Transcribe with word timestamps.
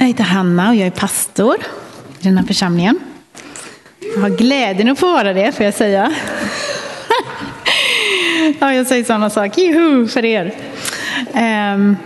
Jag 0.00 0.06
heter 0.06 0.24
Hanna 0.24 0.68
och 0.68 0.74
jag 0.74 0.86
är 0.86 0.90
pastor 0.90 1.56
i 2.20 2.24
den 2.24 2.38
här 2.38 2.46
församlingen. 2.46 3.00
Jag 4.14 4.20
har 4.20 4.30
glädjen 4.30 4.88
att 4.88 4.98
få 4.98 5.12
vara 5.12 5.32
det, 5.32 5.52
får 5.52 5.64
jag 5.64 5.74
säga. 5.74 6.12
ja, 8.58 8.74
jag 8.74 8.86
säger 8.86 9.04
samma 9.04 9.30
sak, 9.30 9.58
juhu, 9.58 10.08
för 10.08 10.24
er. 10.24 10.54
Um, 11.74 11.96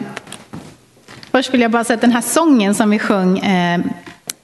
först 1.30 1.54
vill 1.54 1.60
jag 1.60 1.70
bara 1.70 1.84
säga 1.84 1.94
att 1.94 2.00
den 2.00 2.12
här 2.12 2.20
sången 2.20 2.74
som 2.74 2.90
vi 2.90 2.98
sjöng, 2.98 3.38
eh, 3.38 3.80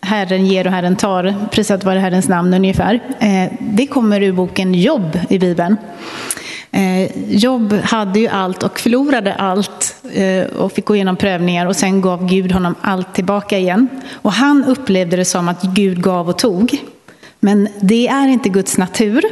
Herren 0.00 0.46
ger 0.46 0.66
och 0.66 0.72
Herren 0.72 0.96
tar, 0.96 1.34
prisat 1.50 1.84
vare 1.84 1.98
Herrens 1.98 2.28
namn 2.28 2.54
ungefär, 2.54 3.00
eh, 3.20 3.52
det 3.60 3.86
kommer 3.86 4.20
ur 4.20 4.32
boken 4.32 4.74
Jobb 4.74 5.18
i 5.28 5.38
Bibeln. 5.38 5.76
Eh, 6.70 7.10
Jobb 7.28 7.72
hade 7.72 8.18
ju 8.18 8.28
allt 8.28 8.62
och 8.62 8.80
förlorade 8.80 9.34
allt 9.34 9.96
eh, 10.12 10.44
och 10.44 10.72
fick 10.72 10.84
gå 10.84 10.94
igenom 10.94 11.16
prövningar 11.16 11.66
och 11.66 11.76
sen 11.76 12.00
gav 12.00 12.26
Gud 12.26 12.52
honom 12.52 12.74
allt 12.80 13.14
tillbaka 13.14 13.58
igen. 13.58 13.88
Och 14.12 14.32
han 14.32 14.64
upplevde 14.64 15.16
det 15.16 15.24
som 15.24 15.48
att 15.48 15.62
Gud 15.62 16.02
gav 16.02 16.28
och 16.28 16.38
tog. 16.38 16.78
Men 17.40 17.68
det 17.80 18.08
är 18.08 18.28
inte 18.28 18.48
Guds 18.48 18.78
natur. 18.78 19.24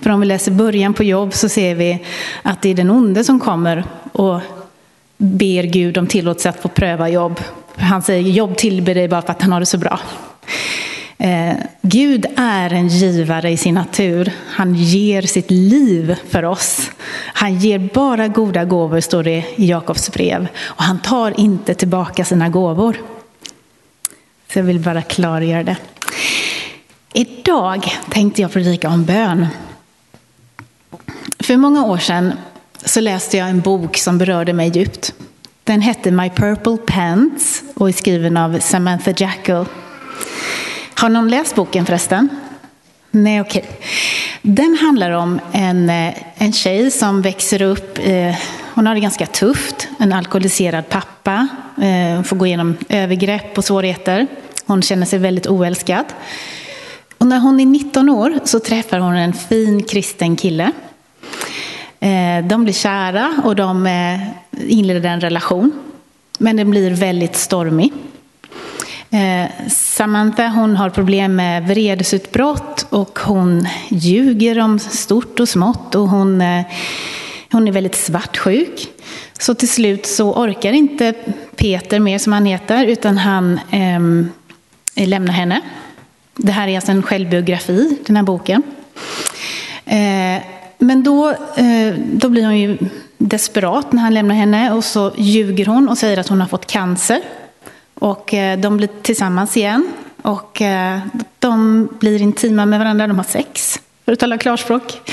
För 0.00 0.10
om 0.10 0.20
vi 0.20 0.26
läser 0.26 0.52
början 0.52 0.94
på 0.94 1.04
Jobb 1.04 1.34
så 1.34 1.48
ser 1.48 1.74
vi 1.74 2.04
att 2.42 2.62
det 2.62 2.68
är 2.68 2.74
den 2.74 2.90
onde 2.90 3.24
som 3.24 3.40
kommer 3.40 3.84
och 4.12 4.40
ber 5.16 5.62
Gud 5.62 5.98
om 5.98 6.06
tillåtelse 6.06 6.48
att 6.48 6.62
få 6.62 6.68
pröva 6.68 7.08
Jobb. 7.08 7.40
Han 7.76 8.02
säger 8.02 8.30
Jobb 8.30 8.56
tillber 8.56 8.94
dig 8.94 9.08
bara 9.08 9.22
för 9.22 9.30
att 9.30 9.42
han 9.42 9.52
har 9.52 9.60
det 9.60 9.66
så 9.66 9.78
bra. 9.78 10.00
Eh, 11.18 11.56
Gud 11.82 12.26
är 12.36 12.72
en 12.72 12.88
givare 12.88 13.50
i 13.50 13.56
sin 13.56 13.74
natur. 13.74 14.32
Han 14.46 14.74
ger 14.74 15.22
sitt 15.22 15.50
liv 15.50 16.16
för 16.28 16.44
oss. 16.44 16.90
Han 17.26 17.58
ger 17.58 17.78
bara 17.94 18.28
goda 18.28 18.64
gåvor, 18.64 19.00
står 19.00 19.22
det 19.22 19.44
i 19.56 19.66
Jakobs 19.66 20.12
brev. 20.12 20.48
Och 20.64 20.82
han 20.82 20.98
tar 20.98 21.40
inte 21.40 21.74
tillbaka 21.74 22.24
sina 22.24 22.48
gåvor. 22.48 22.96
Så 24.52 24.58
jag 24.58 24.64
vill 24.64 24.80
bara 24.80 25.02
klargöra 25.02 25.62
det. 25.62 25.76
Idag 27.12 27.96
tänkte 28.10 28.42
jag 28.42 28.52
predika 28.52 28.88
om 28.88 29.04
bön. 29.04 29.46
För 31.38 31.56
många 31.56 31.84
år 31.84 31.98
sedan 31.98 32.32
så 32.84 33.00
läste 33.00 33.36
jag 33.36 33.48
en 33.48 33.60
bok 33.60 33.96
som 33.96 34.18
berörde 34.18 34.52
mig 34.52 34.68
djupt. 34.68 35.14
Den 35.64 35.80
hette 35.80 36.10
My 36.10 36.30
Purple 36.30 36.76
Pants 36.76 37.62
och 37.74 37.88
är 37.88 37.92
skriven 37.92 38.36
av 38.36 38.58
Samantha 38.58 39.14
Jackal. 39.16 39.66
Har 40.94 41.08
någon 41.08 41.28
läst 41.28 41.54
boken 41.54 41.86
förresten? 41.86 42.28
Nej, 43.10 43.40
okej. 43.40 43.62
Okay. 43.62 43.86
Den 44.42 44.78
handlar 44.80 45.10
om 45.10 45.40
en, 45.52 45.90
eh, 45.90 46.14
en 46.34 46.52
tjej 46.52 46.90
som 46.90 47.22
växer 47.22 47.62
upp. 47.62 47.98
Eh, 48.02 48.34
hon 48.74 48.86
har 48.86 48.94
det 48.94 49.00
ganska 49.00 49.26
tufft. 49.26 49.88
En 49.98 50.12
alkoholiserad 50.12 50.88
pappa. 50.88 51.48
Eh, 51.82 52.22
får 52.22 52.36
gå 52.36 52.46
igenom 52.46 52.76
övergrepp 52.88 53.58
och 53.58 53.64
svårigheter. 53.64 54.26
Hon 54.66 54.82
känner 54.82 55.06
sig 55.06 55.18
väldigt 55.18 55.46
oälskad. 55.46 56.04
Och 57.18 57.26
när 57.26 57.38
hon 57.38 57.60
är 57.60 57.66
19 57.66 58.08
år 58.08 58.38
så 58.44 58.60
träffar 58.60 58.98
hon 58.98 59.14
en 59.14 59.32
fin 59.32 59.82
kristen 59.82 60.36
kille. 60.36 60.72
Eh, 62.00 62.44
de 62.44 62.64
blir 62.64 62.74
kära 62.74 63.34
och 63.44 63.56
de 63.56 63.86
eh, 63.86 64.20
inleder 64.72 65.10
en 65.10 65.20
relation. 65.20 65.72
Men 66.38 66.56
den 66.56 66.70
blir 66.70 66.90
väldigt 66.90 67.36
stormig. 67.36 67.92
Eh, 69.14 69.50
Samantha 69.68 70.48
hon 70.48 70.76
har 70.76 70.90
problem 70.90 71.36
med 71.36 71.66
vredesutbrott 71.66 72.86
och 72.90 73.18
hon 73.18 73.68
ljuger 73.88 74.58
om 74.58 74.78
stort 74.78 75.40
och 75.40 75.48
smått 75.48 75.94
och 75.94 76.08
hon, 76.08 76.40
eh, 76.40 76.62
hon 77.52 77.68
är 77.68 77.72
väldigt 77.72 77.94
svartsjuk. 77.94 78.88
Så 79.38 79.54
till 79.54 79.68
slut 79.68 80.06
så 80.06 80.32
orkar 80.32 80.72
inte 80.72 81.12
Peter 81.56 82.00
mer 82.00 82.18
som 82.18 82.32
han 82.32 82.46
heter 82.46 82.86
utan 82.86 83.18
han 83.18 83.60
eh, 83.70 85.06
lämnar 85.06 85.32
henne. 85.32 85.60
Det 86.36 86.52
här 86.52 86.68
är 86.68 86.76
alltså 86.76 86.92
en 86.92 87.02
självbiografi, 87.02 87.98
den 88.06 88.16
här 88.16 88.22
boken. 88.22 88.62
Eh, 89.84 90.42
men 90.78 91.02
då, 91.02 91.30
eh, 91.56 91.94
då 92.12 92.28
blir 92.28 92.44
hon 92.44 92.58
ju 92.58 92.78
desperat 93.18 93.92
när 93.92 94.02
han 94.02 94.14
lämnar 94.14 94.34
henne 94.34 94.72
och 94.72 94.84
så 94.84 95.12
ljuger 95.16 95.66
hon 95.66 95.88
och 95.88 95.98
säger 95.98 96.18
att 96.18 96.28
hon 96.28 96.40
har 96.40 96.48
fått 96.48 96.66
cancer. 96.66 97.20
Och 97.94 98.34
eh, 98.34 98.58
de 98.58 98.76
blir 98.76 98.88
tillsammans 99.02 99.56
igen. 99.56 99.92
Och 100.22 100.62
eh, 100.62 101.00
de 101.38 101.88
blir 102.00 102.22
intima 102.22 102.66
med 102.66 102.78
varandra, 102.78 103.06
de 103.06 103.16
har 103.16 103.24
sex, 103.24 103.80
för 104.04 104.12
att 104.12 104.18
tala 104.18 104.38
klarspråk. 104.38 105.10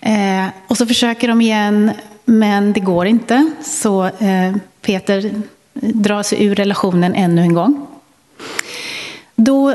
Eh, 0.00 0.46
och 0.66 0.76
så 0.76 0.86
försöker 0.86 1.28
de 1.28 1.40
igen, 1.40 1.90
men 2.24 2.72
det 2.72 2.80
går 2.80 3.06
inte. 3.06 3.50
Så 3.62 4.10
Peter 4.80 5.32
drar 5.74 6.22
sig 6.22 6.44
ur 6.44 6.54
relationen 6.54 7.14
ännu 7.14 7.42
en 7.42 7.54
gång. 7.54 7.86
Då 9.36 9.74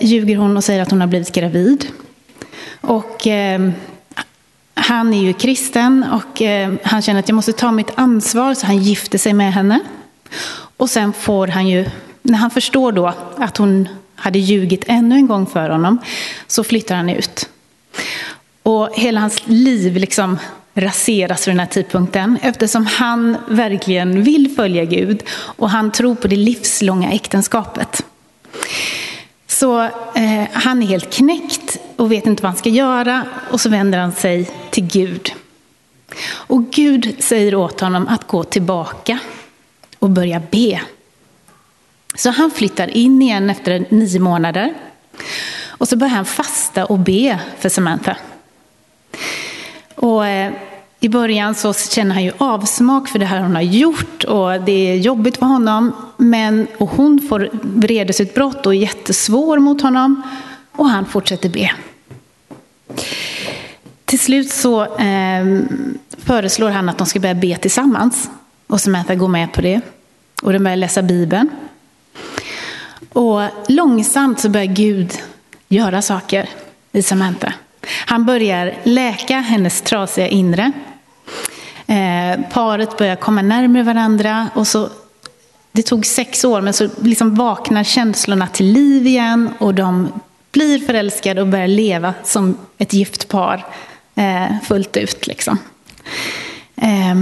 ljuger 0.00 0.36
hon 0.36 0.56
och 0.56 0.64
säger 0.64 0.82
att 0.82 0.90
hon 0.90 1.00
har 1.00 1.08
blivit 1.08 1.32
gravid. 1.32 1.86
Och 2.80 3.26
han 4.74 5.14
är 5.14 5.22
ju 5.22 5.32
kristen 5.32 6.04
och 6.12 6.42
han 6.82 7.02
känner 7.02 7.20
att 7.20 7.28
jag 7.28 7.36
måste 7.36 7.52
ta 7.52 7.72
mitt 7.72 7.90
ansvar, 7.94 8.54
så 8.54 8.66
han 8.66 8.78
gifter 8.78 9.18
sig 9.18 9.32
med 9.32 9.52
henne. 9.52 9.80
Och 10.76 10.90
sen 10.90 11.12
får 11.12 11.46
han 11.46 11.68
ju, 11.68 11.90
när 12.22 12.38
han 12.38 12.50
förstår 12.50 12.92
då 12.92 13.14
att 13.36 13.56
hon 13.56 13.88
hade 14.14 14.38
ljugit 14.38 14.84
ännu 14.86 15.14
en 15.14 15.26
gång 15.26 15.46
för 15.46 15.70
honom, 15.70 15.98
så 16.46 16.64
flyttar 16.64 16.94
han 16.94 17.10
ut. 17.10 17.48
Och 18.62 18.90
hela 18.94 19.20
hans 19.20 19.42
liv 19.46 19.96
liksom 19.96 20.38
raseras 20.74 21.48
vid 21.48 21.54
den 21.54 21.60
här 21.60 21.66
tidpunkten 21.66 22.38
eftersom 22.42 22.86
han 22.86 23.36
verkligen 23.48 24.22
vill 24.22 24.54
följa 24.56 24.84
Gud 24.84 25.22
och 25.30 25.70
han 25.70 25.92
tror 25.92 26.14
på 26.14 26.28
det 26.28 26.36
livslånga 26.36 27.12
äktenskapet. 27.12 28.04
Så 29.46 29.82
eh, 29.82 30.44
han 30.52 30.82
är 30.82 30.86
helt 30.86 31.12
knäckt 31.12 31.78
och 31.96 32.12
vet 32.12 32.26
inte 32.26 32.42
vad 32.42 32.50
han 32.50 32.58
ska 32.58 32.68
göra 32.68 33.24
och 33.50 33.60
så 33.60 33.68
vänder 33.68 33.98
han 33.98 34.12
sig 34.12 34.50
till 34.70 34.86
Gud. 34.86 35.32
Och 36.26 36.70
Gud 36.70 37.16
säger 37.18 37.54
åt 37.54 37.80
honom 37.80 38.08
att 38.08 38.26
gå 38.26 38.44
tillbaka 38.44 39.18
och 40.04 40.10
börja 40.10 40.42
be. 40.50 40.80
Så 42.14 42.30
han 42.30 42.50
flyttar 42.50 42.88
in 42.88 43.22
igen 43.22 43.50
efter 43.50 43.86
nio 43.88 44.20
månader. 44.20 44.74
Och 45.66 45.88
så 45.88 45.96
börjar 45.96 46.14
han 46.14 46.24
fasta 46.24 46.84
och 46.84 46.98
be 46.98 47.40
för 47.58 47.68
Samantha. 47.68 48.16
Och 49.94 50.26
eh, 50.26 50.52
i 51.00 51.08
början 51.08 51.54
så 51.54 51.72
känner 51.72 52.14
han 52.14 52.24
ju 52.24 52.32
avsmak 52.38 53.08
för 53.08 53.18
det 53.18 53.26
här 53.26 53.40
hon 53.40 53.54
har 53.54 53.62
gjort 53.62 54.24
och 54.24 54.60
det 54.60 54.72
är 54.72 54.96
jobbigt 54.96 55.36
för 55.36 55.46
honom. 55.46 55.92
Men, 56.16 56.66
och 56.78 56.90
hon 56.90 57.20
får 57.28 57.50
vredesutbrott 57.62 58.66
och 58.66 58.74
är 58.74 58.78
jättesvår 58.78 59.58
mot 59.58 59.82
honom. 59.82 60.22
Och 60.72 60.88
han 60.88 61.06
fortsätter 61.06 61.48
be. 61.48 61.70
Till 64.04 64.18
slut 64.18 64.50
så 64.50 64.82
eh, 64.82 65.60
föreslår 66.18 66.70
han 66.70 66.88
att 66.88 66.98
de 66.98 67.06
ska 67.06 67.20
börja 67.20 67.34
be 67.34 67.56
tillsammans. 67.56 68.30
Och 68.66 68.80
Samantha 68.80 69.14
går 69.14 69.28
med 69.28 69.52
på 69.52 69.60
det. 69.60 69.80
Och 70.44 70.52
de 70.52 70.58
börjar 70.58 70.76
läsa 70.76 71.02
Bibeln. 71.02 71.50
Och 73.12 73.42
långsamt 73.68 74.40
så 74.40 74.48
börjar 74.48 74.66
Gud 74.66 75.12
göra 75.68 76.02
saker 76.02 76.48
i 76.92 77.02
Samantha. 77.02 77.52
Han 78.06 78.24
börjar 78.24 78.74
läka 78.82 79.36
hennes 79.36 79.82
trasiga 79.82 80.28
inre. 80.28 80.72
Eh, 81.86 82.40
paret 82.52 82.98
börjar 82.98 83.16
komma 83.16 83.42
närmare 83.42 83.82
varandra. 83.82 84.48
Och 84.54 84.66
så, 84.66 84.88
det 85.72 85.82
tog 85.82 86.06
sex 86.06 86.44
år, 86.44 86.60
men 86.60 86.72
så 86.72 86.88
liksom 87.02 87.34
vaknar 87.34 87.84
känslorna 87.84 88.46
till 88.46 88.66
liv 88.66 89.06
igen. 89.06 89.50
Och 89.58 89.74
de 89.74 90.12
blir 90.52 90.78
förälskade 90.78 91.40
och 91.40 91.48
börjar 91.48 91.68
leva 91.68 92.14
som 92.24 92.58
ett 92.78 92.92
gift 92.92 93.28
par 93.28 93.66
eh, 94.14 94.60
fullt 94.64 94.96
ut. 94.96 95.26
Liksom. 95.26 95.58
Eh, 96.76 97.14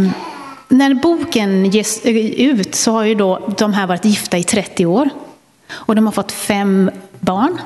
när 0.73 0.95
boken 0.95 1.65
ges 1.65 2.01
ut 2.05 2.75
så 2.75 2.93
har 2.93 3.05
ju 3.05 3.15
då 3.15 3.55
de 3.59 3.73
här 3.73 3.87
varit 3.87 4.05
gifta 4.05 4.39
i 4.39 4.45
30 4.45 4.87
år. 4.87 5.09
Och 5.73 5.95
de 5.95 6.07
har 6.07 6.13
fått 6.13 6.33
fem 6.33 6.91
barn 7.21 7.61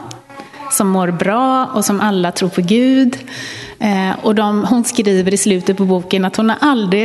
som 0.71 0.89
mår 0.89 1.11
bra 1.11 1.67
och 1.67 1.85
som 1.85 2.01
alla 2.01 2.33
tror 2.33 2.49
på 2.49 2.61
Gud. 2.61 3.19
Eh, 3.79 4.11
och 4.23 4.35
de, 4.35 4.65
hon 4.65 4.85
skriver 4.85 5.35
i 5.35 5.37
slutet 5.37 5.77
på 5.77 5.85
boken 5.85 6.25
att 6.25 6.37
hon 6.37 6.49
har 6.49 6.59
aldrig 6.61 7.03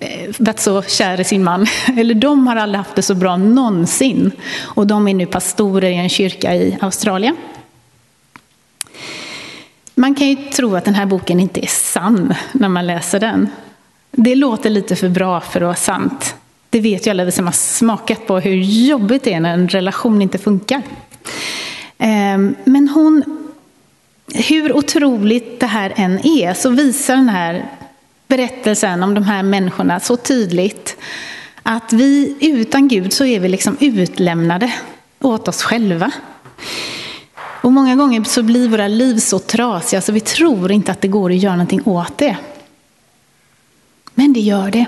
eh, 0.00 0.34
varit 0.38 0.60
så 0.60 0.82
kär 0.82 1.20
i 1.20 1.24
sin 1.24 1.44
man. 1.44 1.66
Eller 1.98 2.14
de 2.14 2.46
har 2.46 2.56
aldrig 2.56 2.78
haft 2.78 2.94
det 2.94 3.02
så 3.02 3.14
bra 3.14 3.36
någonsin. 3.36 4.30
Och 4.60 4.86
de 4.86 5.08
är 5.08 5.14
nu 5.14 5.26
pastorer 5.26 5.90
i 5.90 5.94
en 5.94 6.08
kyrka 6.08 6.54
i 6.54 6.78
Australien. 6.80 7.36
Man 9.94 10.14
kan 10.14 10.28
ju 10.28 10.36
tro 10.36 10.76
att 10.76 10.84
den 10.84 10.94
här 10.94 11.06
boken 11.06 11.40
inte 11.40 11.64
är 11.64 11.70
sann 11.70 12.34
när 12.52 12.68
man 12.68 12.86
läser 12.86 13.20
den. 13.20 13.48
Det 14.16 14.34
låter 14.34 14.70
lite 14.70 14.96
för 14.96 15.08
bra 15.08 15.40
för 15.40 15.60
att 15.60 15.64
vara 15.64 15.74
sant. 15.74 16.34
Det 16.70 16.80
vet 16.80 17.06
ju 17.06 17.10
alla 17.10 17.24
vi 17.24 17.32
som 17.32 17.46
har 17.46 17.52
smakat 17.52 18.26
på 18.26 18.38
hur 18.38 18.54
jobbigt 18.62 19.22
det 19.22 19.32
är 19.32 19.40
när 19.40 19.54
en 19.54 19.68
relation 19.68 20.22
inte 20.22 20.38
funkar. 20.38 20.82
Ehm, 21.98 22.54
men 22.64 22.88
hon, 22.88 23.24
hur 24.34 24.76
otroligt 24.76 25.60
det 25.60 25.66
här 25.66 25.92
än 25.96 26.26
är, 26.26 26.54
så 26.54 26.70
visar 26.70 27.16
den 27.16 27.28
här 27.28 27.66
berättelsen 28.28 29.02
om 29.02 29.14
de 29.14 29.24
här 29.24 29.42
människorna 29.42 30.00
så 30.00 30.16
tydligt 30.16 30.96
att 31.62 31.92
vi 31.92 32.36
utan 32.40 32.88
Gud 32.88 33.12
så 33.12 33.24
är 33.24 33.40
vi 33.40 33.48
liksom 33.48 33.76
utlämnade. 33.80 34.72
åt 35.20 35.48
oss 35.48 35.62
själva. 35.62 36.10
Och 37.62 37.72
många 37.72 37.96
gånger 37.96 38.24
så 38.24 38.42
blir 38.42 38.68
våra 38.68 38.88
liv 38.88 39.18
så 39.18 39.38
trasiga 39.38 40.00
så 40.00 40.12
vi 40.12 40.20
tror 40.20 40.72
inte 40.72 40.92
att 40.92 41.00
det 41.00 41.08
går 41.08 41.30
att 41.30 41.36
göra 41.36 41.52
någonting 41.52 41.82
åt 41.84 42.18
det. 42.18 42.36
Men 44.14 44.32
det 44.32 44.40
gör 44.40 44.70
det. 44.70 44.86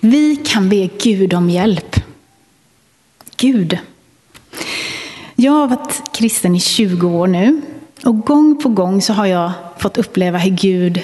Vi 0.00 0.36
kan 0.36 0.68
be 0.68 0.88
Gud 1.02 1.34
om 1.34 1.50
hjälp. 1.50 1.96
Gud. 3.36 3.78
Jag 5.36 5.52
har 5.52 5.68
varit 5.68 6.02
kristen 6.12 6.54
i 6.54 6.60
20 6.60 7.08
år 7.08 7.26
nu 7.26 7.62
och 8.04 8.20
gång 8.20 8.62
på 8.62 8.68
gång 8.68 9.02
så 9.02 9.12
har 9.12 9.26
jag 9.26 9.52
fått 9.78 9.98
uppleva 9.98 10.38
hur 10.38 10.50
Gud 10.50 11.02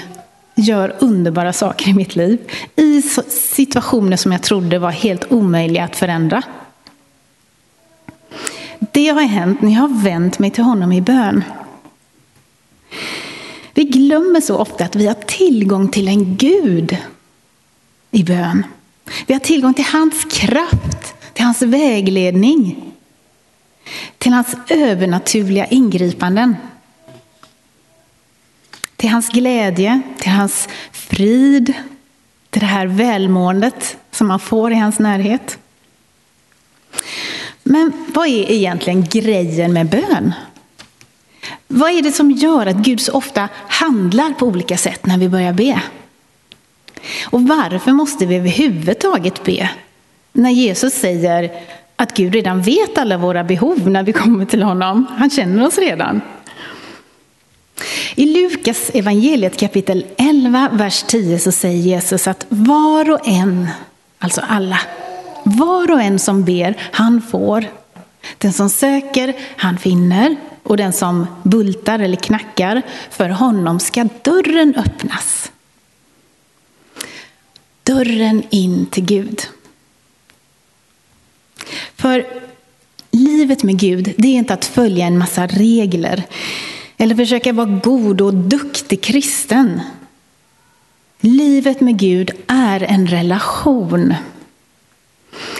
gör 0.54 0.96
underbara 0.98 1.52
saker 1.52 1.88
i 1.88 1.94
mitt 1.94 2.16
liv. 2.16 2.38
I 2.76 3.02
situationer 3.28 4.16
som 4.16 4.32
jag 4.32 4.42
trodde 4.42 4.78
var 4.78 4.90
helt 4.90 5.32
omöjliga 5.32 5.84
att 5.84 5.96
förändra. 5.96 6.42
Det 8.78 9.08
har 9.08 9.22
hänt 9.22 9.62
när 9.62 9.72
jag 9.72 9.80
har 9.80 10.02
vänt 10.02 10.38
mig 10.38 10.50
till 10.50 10.64
honom 10.64 10.92
i 10.92 11.00
bön. 11.00 11.44
Vi 14.14 14.18
glömmer 14.20 14.40
så 14.40 14.56
ofta 14.58 14.84
att 14.84 14.96
vi 14.96 15.06
har 15.06 15.14
tillgång 15.14 15.88
till 15.88 16.08
en 16.08 16.36
Gud 16.36 16.96
i 18.10 18.24
bön. 18.24 18.66
Vi 19.26 19.34
har 19.34 19.40
tillgång 19.40 19.74
till 19.74 19.84
hans 19.84 20.24
kraft, 20.24 21.14
till 21.32 21.44
hans 21.44 21.62
vägledning, 21.62 22.92
till 24.18 24.32
hans 24.32 24.56
övernaturliga 24.68 25.66
ingripanden. 25.66 26.56
Till 28.96 29.10
hans 29.10 29.28
glädje, 29.28 30.00
till 30.18 30.32
hans 30.32 30.68
frid, 30.92 31.74
till 32.50 32.60
det 32.60 32.66
här 32.66 32.86
välmåendet 32.86 33.96
som 34.10 34.26
man 34.26 34.40
får 34.40 34.72
i 34.72 34.76
hans 34.76 34.98
närhet. 34.98 35.58
Men 37.62 37.92
vad 38.14 38.26
är 38.26 38.50
egentligen 38.52 39.04
grejen 39.04 39.72
med 39.72 39.86
bön? 39.86 40.32
Vad 41.76 41.90
är 41.90 42.02
det 42.02 42.12
som 42.12 42.30
gör 42.30 42.66
att 42.66 42.76
Gud 42.76 43.00
så 43.00 43.12
ofta 43.12 43.48
handlar 43.68 44.30
på 44.30 44.46
olika 44.46 44.76
sätt 44.76 45.06
när 45.06 45.18
vi 45.18 45.28
börjar 45.28 45.52
be? 45.52 45.82
Och 47.30 47.42
varför 47.42 47.92
måste 47.92 48.26
vi 48.26 48.36
överhuvudtaget 48.36 49.44
be? 49.44 49.70
När 50.32 50.50
Jesus 50.50 50.94
säger 50.94 51.50
att 51.96 52.16
Gud 52.16 52.34
redan 52.34 52.62
vet 52.62 52.98
alla 52.98 53.18
våra 53.18 53.44
behov 53.44 53.90
när 53.90 54.02
vi 54.02 54.12
kommer 54.12 54.44
till 54.44 54.62
honom. 54.62 55.06
Han 55.18 55.30
känner 55.30 55.66
oss 55.66 55.78
redan. 55.78 56.20
I 58.14 58.26
Lukas 58.26 58.90
evangeliet 58.94 59.56
kapitel 59.56 60.06
11, 60.16 60.70
vers 60.72 61.02
10 61.02 61.38
så 61.38 61.52
säger 61.52 61.78
Jesus 61.78 62.28
att 62.28 62.46
var 62.48 63.10
och 63.10 63.28
en, 63.28 63.68
alltså 64.18 64.40
alla, 64.48 64.78
var 65.42 65.90
och 65.90 66.02
en 66.02 66.18
som 66.18 66.44
ber, 66.44 66.76
han 66.92 67.22
får. 67.22 67.64
Den 68.38 68.52
som 68.52 68.70
söker, 68.70 69.34
han 69.56 69.78
finner. 69.78 70.36
Och 70.64 70.76
den 70.76 70.92
som 70.92 71.26
bultar 71.42 71.98
eller 71.98 72.16
knackar, 72.16 72.82
för 73.10 73.28
honom 73.28 73.80
ska 73.80 74.08
dörren 74.22 74.74
öppnas. 74.76 75.52
Dörren 77.82 78.42
in 78.50 78.86
till 78.86 79.04
Gud. 79.04 79.42
För 81.96 82.26
livet 83.10 83.62
med 83.62 83.78
Gud, 83.78 84.14
det 84.16 84.28
är 84.28 84.32
inte 84.32 84.54
att 84.54 84.64
följa 84.64 85.06
en 85.06 85.18
massa 85.18 85.46
regler. 85.46 86.22
Eller 86.96 87.14
försöka 87.14 87.52
vara 87.52 87.80
god 87.84 88.20
och 88.20 88.34
duktig 88.34 89.02
kristen. 89.02 89.80
Livet 91.20 91.80
med 91.80 91.98
Gud 91.98 92.30
är 92.46 92.82
en 92.82 93.06
relation. 93.06 94.14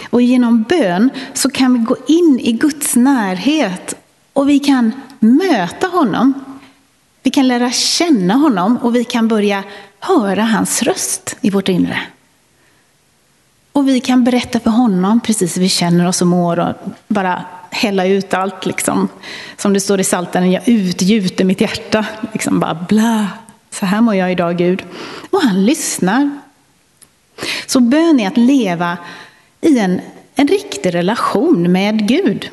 Och 0.09 0.21
genom 0.21 0.63
bön 0.63 1.09
så 1.33 1.49
kan 1.49 1.73
vi 1.73 1.79
gå 1.79 1.95
in 2.07 2.39
i 2.43 2.51
Guds 2.51 2.95
närhet 2.95 3.95
och 4.35 4.49
vi 4.49 4.59
kan 4.59 4.91
möta 5.19 5.87
honom. 5.87 6.33
Vi 7.23 7.31
kan 7.31 7.47
lära 7.47 7.71
känna 7.71 8.33
honom 8.33 8.77
och 8.77 8.95
vi 8.95 9.03
kan 9.03 9.27
börja 9.27 9.63
höra 9.99 10.43
hans 10.43 10.83
röst 10.83 11.35
i 11.41 11.49
vårt 11.49 11.69
inre. 11.69 11.99
Och 13.71 13.87
vi 13.87 13.99
kan 13.99 14.23
berätta 14.23 14.59
för 14.59 14.69
honom 14.69 15.19
precis 15.19 15.57
hur 15.57 15.61
vi 15.61 15.69
känner 15.69 16.07
oss 16.07 16.21
och 16.21 16.27
mår 16.27 16.59
och 16.59 16.73
bara 17.07 17.45
hälla 17.71 18.05
ut 18.05 18.33
allt. 18.33 18.65
Liksom. 18.65 19.07
Som 19.57 19.73
det 19.73 19.79
står 19.79 19.99
i 19.99 20.03
Psaltaren, 20.03 20.51
jag 20.51 20.69
utgjuter 20.69 21.45
mitt 21.45 21.61
hjärta. 21.61 22.05
Liksom 22.33 22.59
bara 22.59 22.85
bla, 22.89 23.27
så 23.71 23.85
här 23.85 24.01
mår 24.01 24.15
jag 24.15 24.31
idag 24.31 24.57
Gud. 24.57 24.83
Och 25.29 25.41
han 25.41 25.65
lyssnar. 25.65 26.39
Så 27.65 27.79
bön 27.79 28.19
är 28.19 28.27
att 28.27 28.37
leva 28.37 28.97
i 29.61 29.79
en, 29.79 30.01
en 30.35 30.47
riktig 30.47 30.95
relation 30.95 31.71
med 31.71 32.07
Gud. 32.07 32.49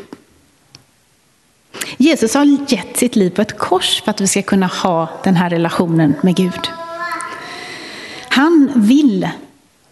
Jesus 1.97 2.35
har 2.35 2.45
gett 2.45 2.97
sitt 2.97 3.17
liv 3.17 3.31
på 3.31 3.43
ett 3.43 3.59
kors 3.59 4.03
för 4.03 4.11
att 4.11 4.21
vi 4.21 4.29
ska 4.29 4.43
kunna 4.43 4.67
ha 4.67 5.09
den 5.25 5.37
här 5.37 5.51
relationen 5.51 6.15
med 6.23 6.37
Gud. 6.37 6.69
Han 8.29 8.73
vill 8.75 9.29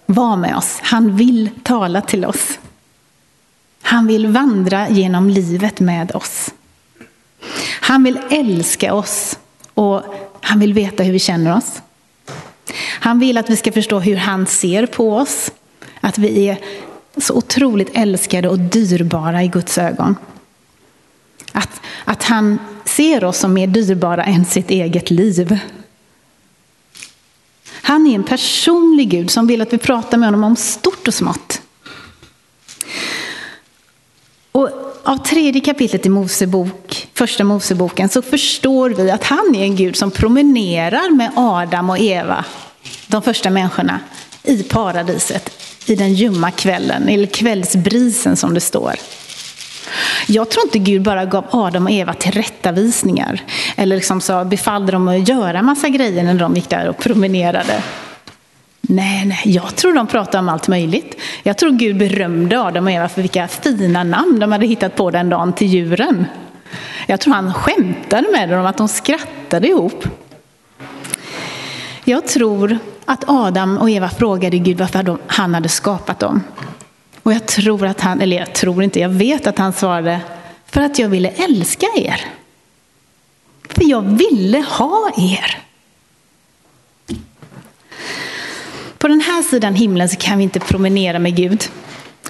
vara 0.07 0.37
med 0.37 0.57
oss. 0.57 0.79
Han 0.83 1.17
vill 1.17 1.51
tala 1.63 2.01
till 2.01 2.25
oss. 2.25 2.59
Han 3.83 4.07
vill 4.07 4.27
vandra 4.27 4.89
genom 4.89 5.31
livet 5.31 5.81
med 5.81 6.15
oss. 6.15 6.51
Han 7.81 8.05
vill 8.05 8.21
älska 8.31 8.95
oss 8.95 9.39
och 9.75 10.03
han 10.41 10.61
vill 10.61 10.75
veta 10.75 11.03
hur 11.03 11.13
vi 11.13 11.19
känner 11.19 11.57
oss. 11.57 11.83
Han 13.01 13.19
vill 13.19 13.39
att 13.39 13.51
vi 13.51 13.57
ska 13.57 13.73
förstå 13.73 13.99
hur 13.99 14.17
han 14.17 14.47
ser 14.47 14.87
på 14.87 15.17
oss. 15.17 15.51
Att 16.01 16.19
vi 16.19 16.49
är 16.49 16.59
så 17.17 17.35
otroligt 17.35 17.91
älskade 17.95 18.49
och 18.49 18.59
dyrbara 18.59 19.43
i 19.43 19.49
Guds 19.49 19.79
ögon. 19.79 20.17
Att, 21.53 21.81
att 22.05 22.23
han 22.23 22.59
ser 22.85 23.25
oss 23.25 23.39
som 23.39 23.53
mer 23.53 23.67
dyrbara 23.67 24.25
än 24.25 24.45
sitt 24.45 24.71
eget 24.71 25.11
liv. 25.11 25.59
Han 27.83 28.07
är 28.07 28.15
en 28.15 28.25
personlig 28.25 29.09
Gud 29.09 29.31
som 29.31 29.47
vill 29.47 29.61
att 29.61 29.73
vi 29.73 29.79
pratar 29.79 30.19
med 30.19 30.27
honom 30.27 30.45
om 30.45 30.57
stort 30.57 31.09
och 31.09 31.15
smått. 31.15 31.61
Och 34.53 34.71
av 35.03 35.17
tredje 35.17 35.61
kapitlet 35.61 36.07
i 36.07 36.09
Mosebok, 36.09 37.09
första 37.15 37.45
Moseboken 37.45 38.09
så 38.09 38.23
förstår 38.23 38.91
vi 38.91 39.11
att 39.11 39.25
han 39.25 39.55
är 39.55 39.63
en 39.63 39.77
Gud 39.77 39.97
som 39.97 40.11
promenerar 40.11 41.11
med 41.11 41.31
Adam 41.37 41.91
och 41.91 41.99
Eva, 41.99 42.45
de 43.07 43.23
första 43.23 43.51
människorna, 43.51 44.01
i 44.43 44.63
paradiset 44.63 45.51
i 45.87 45.95
den 45.95 46.15
ljumma 46.15 46.51
kvällen, 46.51 47.09
eller 47.09 47.27
kvällsbrisen 47.27 48.37
som 48.37 48.55
det 48.55 48.61
står. 48.61 48.95
Jag 50.27 50.51
tror 50.51 50.65
inte 50.65 50.79
Gud 50.79 51.03
bara 51.03 51.25
gav 51.25 51.45
Adam 51.51 51.85
och 51.85 51.91
Eva 51.91 52.15
tillrättavisningar. 52.15 53.43
Eller 53.77 53.97
liksom 53.97 54.21
så 54.21 54.45
befallde 54.45 54.93
dem 54.93 55.09
att 55.09 55.29
göra 55.29 55.63
massa 55.63 55.89
grejer 55.89 56.23
när 56.23 56.35
de 56.35 56.55
gick 56.55 56.69
där 56.69 56.89
och 56.89 56.99
promenerade. 56.99 57.83
Nej, 58.81 59.25
nej, 59.25 59.43
jag 59.45 59.77
tror 59.77 59.95
de 59.95 60.07
pratade 60.07 60.39
om 60.39 60.49
allt 60.49 60.69
möjligt. 60.69 61.21
Jag 61.43 61.59
tror 61.59 61.71
Gud 61.71 61.99
berömde 61.99 62.61
Adam 62.61 62.87
och 62.87 62.93
Eva 62.93 63.09
för 63.09 63.23
vilka 63.23 63.49
fina 63.49 64.05
namn 64.05 64.39
de 64.41 64.53
hade 64.53 64.67
hittat 64.67 64.97
på 64.97 65.11
den 65.11 65.29
dagen 65.29 65.53
till 65.53 65.67
djuren. 65.67 66.27
Jag 67.07 67.21
tror 67.21 67.35
han 67.35 67.55
skämtade 67.55 68.27
med 68.33 68.49
dem, 68.49 68.67
att 68.67 68.77
de 68.77 68.89
skrattade 68.89 69.69
ihop. 69.69 70.05
Jag 72.05 72.27
tror 72.27 72.79
att 73.05 73.25
Adam 73.27 73.79
och 73.79 73.91
Eva 73.91 74.09
frågade 74.09 74.59
Gud 74.59 74.79
varför 74.79 75.19
han 75.27 75.55
hade 75.55 75.69
skapat 75.69 76.19
dem. 76.19 76.43
Och 77.23 77.33
jag 77.33 77.47
tror 77.47 77.87
att 77.87 78.01
han, 78.01 78.21
eller 78.21 78.37
jag 78.37 78.55
tror 78.55 78.83
inte, 78.83 79.01
jag 79.01 79.09
vet 79.09 79.47
att 79.47 79.59
han 79.59 79.73
svarade 79.73 80.21
för 80.67 80.81
att 80.81 80.99
jag 80.99 81.09
ville 81.09 81.29
älska 81.29 81.87
er. 81.97 82.25
För 83.69 83.85
jag 83.85 84.03
ville 84.03 84.59
ha 84.59 85.11
er. 85.17 85.59
På 88.99 89.09
den 89.09 89.21
här 89.21 89.43
sidan 89.43 89.75
himlen 89.75 90.09
så 90.09 90.17
kan 90.17 90.39
vi 90.39 90.45
inte 90.45 90.61
promenera 90.61 91.19
med 91.19 91.37
Gud. 91.37 91.65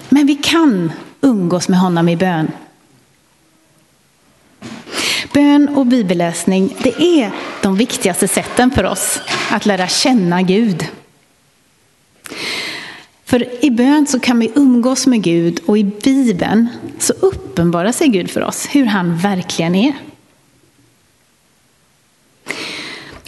Men 0.09 0.27
vi 0.27 0.35
kan 0.35 0.91
umgås 1.21 1.69
med 1.69 1.79
honom 1.79 2.09
i 2.09 2.15
bön. 2.15 2.51
Bön 5.33 5.69
och 5.75 5.85
bibelläsning, 5.85 6.75
det 6.83 7.01
är 7.01 7.31
de 7.61 7.75
viktigaste 7.75 8.27
sätten 8.27 8.71
för 8.71 8.83
oss 8.83 9.19
att 9.51 9.65
lära 9.65 9.87
känna 9.87 10.41
Gud. 10.41 10.87
För 13.31 13.65
i 13.65 13.71
bön 13.71 14.07
så 14.07 14.19
kan 14.19 14.39
vi 14.39 14.51
umgås 14.55 15.07
med 15.07 15.23
Gud 15.23 15.59
och 15.65 15.77
i 15.77 15.83
Bibeln 15.83 16.67
så 16.99 17.13
uppenbarar 17.13 17.91
sig 17.91 18.07
Gud 18.07 18.31
för 18.31 18.41
oss, 18.41 18.67
hur 18.71 18.85
han 18.85 19.17
verkligen 19.17 19.75
är. 19.75 19.93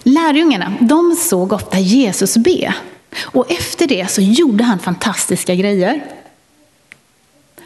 Lärjungarna, 0.03 0.73
de 0.79 1.15
såg 1.15 1.53
ofta 1.53 1.79
Jesus 1.79 2.37
be. 2.37 2.73
Och 3.21 3.51
efter 3.51 3.87
det 3.87 4.11
så 4.11 4.21
gjorde 4.21 4.63
han 4.63 4.79
fantastiska 4.79 5.55
grejer. 5.55 6.03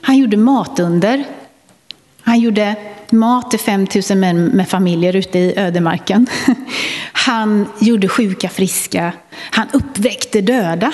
Han 0.02 0.18
gjorde 0.18 0.38
matunder. 0.38 1.26
Han 2.22 2.40
gjorde 2.40 2.76
mat 3.10 3.52
till 3.52 3.60
5000 3.60 4.20
män 4.20 4.46
med 4.46 4.70
familjer 4.70 5.16
ute 5.16 5.40
i 5.40 5.54
ödemarken. 5.58 6.28
Han 7.12 7.68
gjorde 7.80 8.08
sjuka 8.08 8.50
friska. 8.50 9.14
Han 9.32 9.68
uppväckte 9.74 10.42
döda. 10.42 10.94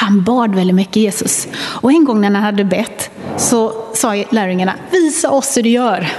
Han 0.00 0.22
bad 0.22 0.54
väldigt 0.54 0.76
mycket 0.76 0.96
Jesus. 0.96 1.48
Och 1.54 1.92
en 1.92 2.04
gång 2.04 2.20
när 2.20 2.30
han 2.30 2.42
hade 2.42 2.64
bett 2.64 3.10
så 3.36 3.72
sa 3.94 4.24
lärjungarna, 4.30 4.74
visa 4.90 5.30
oss 5.30 5.56
hur 5.56 5.62
du 5.62 5.68
gör. 5.68 6.12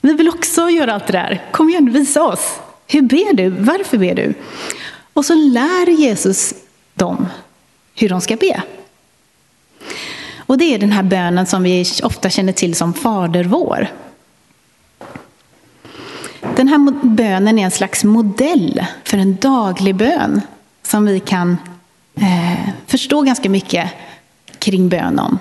Vi 0.00 0.12
vill 0.12 0.28
också 0.28 0.70
göra 0.70 0.94
allt 0.94 1.06
det 1.06 1.12
där. 1.12 1.44
Kom 1.50 1.68
igen, 1.68 1.92
visa 1.92 2.22
oss. 2.22 2.60
Hur 2.86 3.02
ber 3.02 3.34
du? 3.34 3.48
Varför 3.48 3.98
ber 3.98 4.14
du? 4.14 4.34
Och 5.12 5.24
så 5.24 5.34
lär 5.34 5.90
Jesus 5.90 6.54
dem 6.94 7.26
hur 7.94 8.08
de 8.08 8.20
ska 8.20 8.36
be. 8.36 8.62
Och 10.36 10.58
det 10.58 10.74
är 10.74 10.78
den 10.78 10.92
här 10.92 11.02
bönen 11.02 11.46
som 11.46 11.62
vi 11.62 11.84
ofta 12.02 12.30
känner 12.30 12.52
till 12.52 12.74
som 12.74 12.94
Fader 12.94 13.44
vår. 13.44 13.88
Den 16.56 16.68
här 16.68 17.06
bönen 17.06 17.58
är 17.58 17.64
en 17.64 17.70
slags 17.70 18.04
modell 18.04 18.84
för 19.04 19.18
en 19.18 19.36
daglig 19.36 19.94
bön 19.94 20.40
som 20.82 21.06
vi 21.06 21.20
kan 21.20 21.56
eh, 22.14 22.68
förstå 22.86 23.22
ganska 23.22 23.50
mycket 23.50 23.90
kring 24.58 24.88
bön 24.88 25.18
om. 25.18 25.38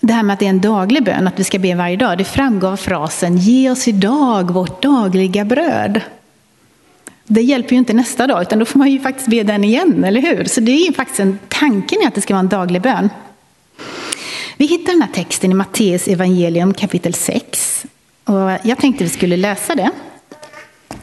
Det 0.00 0.12
här 0.12 0.22
med 0.22 0.34
att 0.34 0.40
det 0.40 0.46
är 0.46 0.50
en 0.50 0.60
daglig 0.60 1.04
bön, 1.04 1.28
att 1.28 1.38
vi 1.38 1.44
ska 1.44 1.58
be 1.58 1.74
varje 1.74 1.96
dag, 1.96 2.18
det 2.18 2.24
framgår 2.24 2.68
av 2.68 2.76
frasen 2.76 3.36
Ge 3.36 3.70
oss 3.70 3.88
idag 3.88 4.50
vårt 4.50 4.82
dagliga 4.82 5.44
bröd. 5.44 6.00
Det 7.24 7.42
hjälper 7.42 7.72
ju 7.72 7.78
inte 7.78 7.92
nästa 7.92 8.26
dag, 8.26 8.42
utan 8.42 8.58
då 8.58 8.64
får 8.64 8.78
man 8.78 8.90
ju 8.90 9.00
faktiskt 9.00 9.28
be 9.28 9.42
den 9.42 9.64
igen, 9.64 10.04
eller 10.04 10.20
hur? 10.20 10.44
Så 10.44 10.60
det 10.60 10.72
är 10.72 10.86
ju 10.86 10.92
faktiskt 10.92 11.20
en 11.20 11.38
tanken 11.48 11.98
att 12.06 12.14
det 12.14 12.20
ska 12.20 12.34
vara 12.34 12.40
en 12.40 12.48
daglig 12.48 12.82
bön. 12.82 13.10
Vi 14.56 14.66
hittar 14.66 14.92
den 14.92 15.02
här 15.02 15.12
texten 15.12 15.50
i 15.50 15.54
Matteus 15.54 16.08
evangelium 16.08 16.74
kapitel 16.74 17.14
6. 17.14 17.86
Och 18.24 18.50
jag 18.62 18.78
tänkte 18.78 19.04
vi 19.04 19.10
skulle 19.10 19.36
läsa 19.36 19.74
det. 19.74 19.90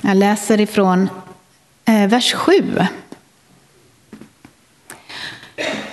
Jag 0.02 0.18
läser 0.18 0.60
ifrån 0.60 1.10
eh, 1.86 2.08
vers 2.08 2.34
7. 2.34 2.52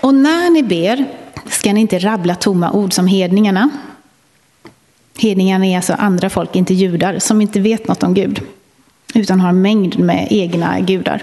Och 0.01 0.15
när 0.15 0.51
ni 0.51 0.63
ber 0.63 1.05
ska 1.47 1.73
ni 1.73 1.81
inte 1.81 1.99
rabbla 1.99 2.35
tomma 2.35 2.73
ord 2.73 2.93
som 2.93 3.07
hedningarna. 3.07 3.71
Hedningarna 5.19 5.67
är 5.67 5.77
alltså 5.77 5.93
andra 5.93 6.31
folk, 6.31 6.57
inte 6.57 6.75
judar, 6.75 7.19
som 7.19 7.41
inte 7.41 7.61
vet 7.61 7.89
något 7.89 8.03
om 8.03 8.15
Gud. 8.15 8.41
Utan 9.15 9.41
har 9.41 9.49
en 9.49 9.63
mängd 9.63 9.99
med 9.99 10.29
egna 10.31 10.81
gudar. 10.81 11.23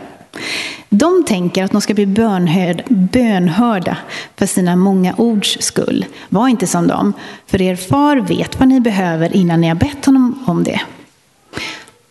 De 0.89 1.23
tänker 1.27 1.63
att 1.63 1.71
de 1.71 1.81
ska 1.81 1.93
bli 1.93 2.05
bönhörd, 2.05 2.83
bönhörda 2.87 3.97
för 4.35 4.45
sina 4.45 4.75
många 4.75 5.13
ords 5.17 5.57
skull. 5.61 6.05
Var 6.29 6.47
inte 6.47 6.67
som 6.67 6.87
dem, 6.87 7.13
för 7.47 7.61
er 7.61 7.75
far 7.75 8.17
vet 8.17 8.59
vad 8.59 8.67
ni 8.67 8.79
behöver 8.79 9.35
innan 9.35 9.61
ni 9.61 9.67
har 9.67 9.75
bett 9.75 10.05
honom 10.05 10.43
om 10.47 10.63
det. 10.63 10.81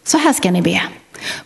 Så 0.04 0.18
här 0.18 0.32
ska 0.32 0.50
ni 0.50 0.62
be. 0.62 0.82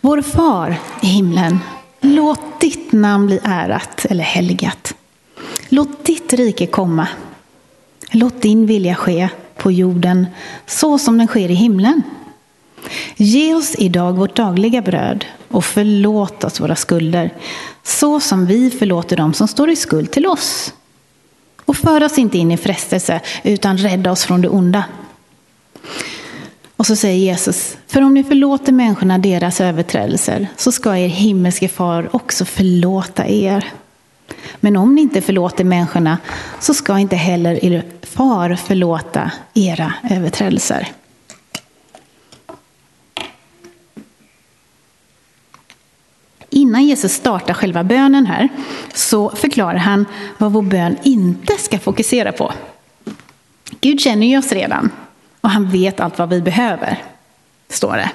Vår 0.01 0.21
far 0.21 0.75
i 1.01 1.07
himlen, 1.07 1.59
låt 2.03 2.59
ditt 2.59 2.91
namn 2.91 3.25
bli 3.25 3.39
ärat 3.43 4.05
eller 4.05 4.23
helgat. 4.23 4.95
Låt 5.69 6.05
ditt 6.05 6.33
rike 6.33 6.65
komma. 6.65 7.07
Låt 8.11 8.41
din 8.41 8.65
vilja 8.65 8.95
ske 8.95 9.29
på 9.57 9.71
jorden 9.71 10.27
så 10.65 10.97
som 10.97 11.17
den 11.17 11.27
sker 11.27 11.51
i 11.51 11.53
himlen. 11.53 12.01
Ge 13.15 13.53
oss 13.53 13.75
idag 13.77 14.13
vårt 14.13 14.35
dagliga 14.35 14.81
bröd 14.81 15.25
och 15.47 15.65
förlåt 15.65 16.43
oss 16.43 16.59
våra 16.59 16.75
skulder 16.75 17.33
så 17.83 18.19
som 18.19 18.45
vi 18.45 18.69
förlåter 18.69 19.17
dem 19.17 19.33
som 19.33 19.47
står 19.47 19.69
i 19.69 19.75
skuld 19.75 20.11
till 20.11 20.25
oss. 20.25 20.73
Och 21.65 21.77
för 21.77 22.03
oss 22.03 22.17
inte 22.17 22.37
in 22.37 22.51
i 22.51 22.57
frestelse 22.57 23.21
utan 23.43 23.77
rädda 23.77 24.11
oss 24.11 24.23
från 24.23 24.41
det 24.41 24.49
onda. 24.49 24.83
Och 26.77 26.87
så 26.87 26.95
säger 26.95 27.17
Jesus, 27.17 27.77
för 27.87 28.01
om 28.01 28.13
ni 28.13 28.23
förlåter 28.23 28.71
människorna 28.71 29.17
deras 29.17 29.61
överträdelser 29.61 30.47
så 30.57 30.71
ska 30.71 30.97
er 30.97 31.07
himmelske 31.07 31.67
far 31.67 32.15
också 32.15 32.45
förlåta 32.45 33.27
er. 33.27 33.73
Men 34.55 34.77
om 34.77 34.95
ni 34.95 35.01
inte 35.01 35.21
förlåter 35.21 35.63
människorna 35.63 36.17
så 36.59 36.73
ska 36.73 36.99
inte 36.99 37.15
heller 37.15 37.65
er 37.65 37.83
far 38.01 38.55
förlåta 38.55 39.31
era 39.53 39.93
överträdelser. 40.09 40.87
Innan 46.49 46.85
Jesus 46.85 47.13
startar 47.13 47.53
själva 47.53 47.83
bönen 47.83 48.25
här 48.25 48.49
så 48.93 49.29
förklarar 49.29 49.77
han 49.77 50.05
vad 50.37 50.51
vår 50.51 50.61
bön 50.61 50.97
inte 51.03 51.53
ska 51.53 51.79
fokusera 51.79 52.31
på. 52.31 52.53
Gud 53.81 54.01
känner 54.01 54.27
ju 54.27 54.37
oss 54.37 54.51
redan 54.51 54.91
och 55.43 55.49
han 55.49 55.69
vet 55.69 55.99
allt 55.99 56.19
vad 56.19 56.29
vi 56.29 56.41
behöver, 56.41 57.03
står 57.69 57.97
det. 57.97 58.09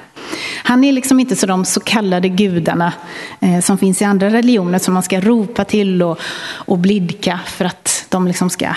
Han 0.63 0.85
är 0.85 0.93
liksom 0.93 1.21
inte 1.21 1.37
så 1.37 1.47
de 1.47 1.65
så 1.65 1.81
kallade 1.81 2.29
gudarna 2.29 2.93
eh, 3.41 3.61
som 3.61 3.79
finns 3.79 4.03
i 4.03 4.05
andra 4.05 4.31
religioner 4.31 4.79
som 4.79 4.95
man 4.95 5.03
ska 5.03 5.21
ropa 5.21 5.65
till 5.65 6.03
och, 6.03 6.19
och 6.55 6.79
blidka 6.79 7.41
för 7.47 7.65
att 7.65 8.07
de 8.09 8.29
liksom 8.29 8.51
ska 8.51 8.75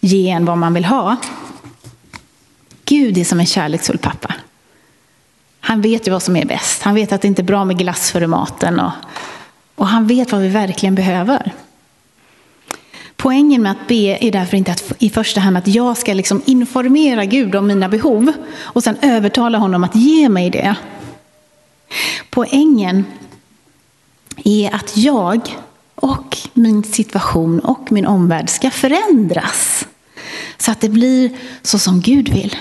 ge 0.00 0.30
en 0.30 0.44
vad 0.44 0.58
man 0.58 0.74
vill 0.74 0.84
ha. 0.84 1.16
Gud 2.84 3.18
är 3.18 3.24
som 3.24 3.40
en 3.40 3.46
kärleksfull 3.46 3.98
pappa. 3.98 4.34
Han 5.60 5.80
vet 5.80 6.08
ju 6.08 6.12
vad 6.12 6.22
som 6.22 6.36
är 6.36 6.44
bäst. 6.44 6.82
Han 6.82 6.94
vet 6.94 7.12
att 7.12 7.22
det 7.22 7.28
inte 7.28 7.42
är 7.42 7.44
bra 7.44 7.64
med 7.64 7.78
glass 7.78 8.10
före 8.10 8.26
maten. 8.26 8.80
Och, 8.80 8.92
och 9.74 9.86
han 9.86 10.06
vet 10.06 10.32
vad 10.32 10.40
vi 10.40 10.48
verkligen 10.48 10.94
behöver. 10.94 11.52
Poängen 13.24 13.62
med 13.62 13.72
att 13.72 13.88
be 13.88 14.18
är 14.20 14.32
därför 14.32 14.56
inte 14.56 14.72
att, 14.72 14.92
i 14.98 15.10
första 15.10 15.40
hand 15.40 15.56
att 15.56 15.68
jag 15.68 15.96
ska 15.96 16.14
liksom 16.14 16.42
informera 16.44 17.24
Gud 17.24 17.54
om 17.54 17.66
mina 17.66 17.88
behov 17.88 18.32
och 18.56 18.84
sen 18.84 18.96
övertala 19.02 19.58
honom 19.58 19.84
att 19.84 19.96
ge 19.96 20.28
mig 20.28 20.50
det. 20.50 20.76
Poängen 22.30 23.04
är 24.36 24.74
att 24.74 24.96
jag 24.96 25.40
och 25.94 26.36
min 26.52 26.82
situation 26.82 27.60
och 27.60 27.92
min 27.92 28.06
omvärld 28.06 28.50
ska 28.50 28.70
förändras. 28.70 29.86
Så 30.56 30.70
att 30.70 30.80
det 30.80 30.88
blir 30.88 31.30
så 31.62 31.78
som 31.78 32.00
Gud 32.00 32.28
vill. 32.28 32.56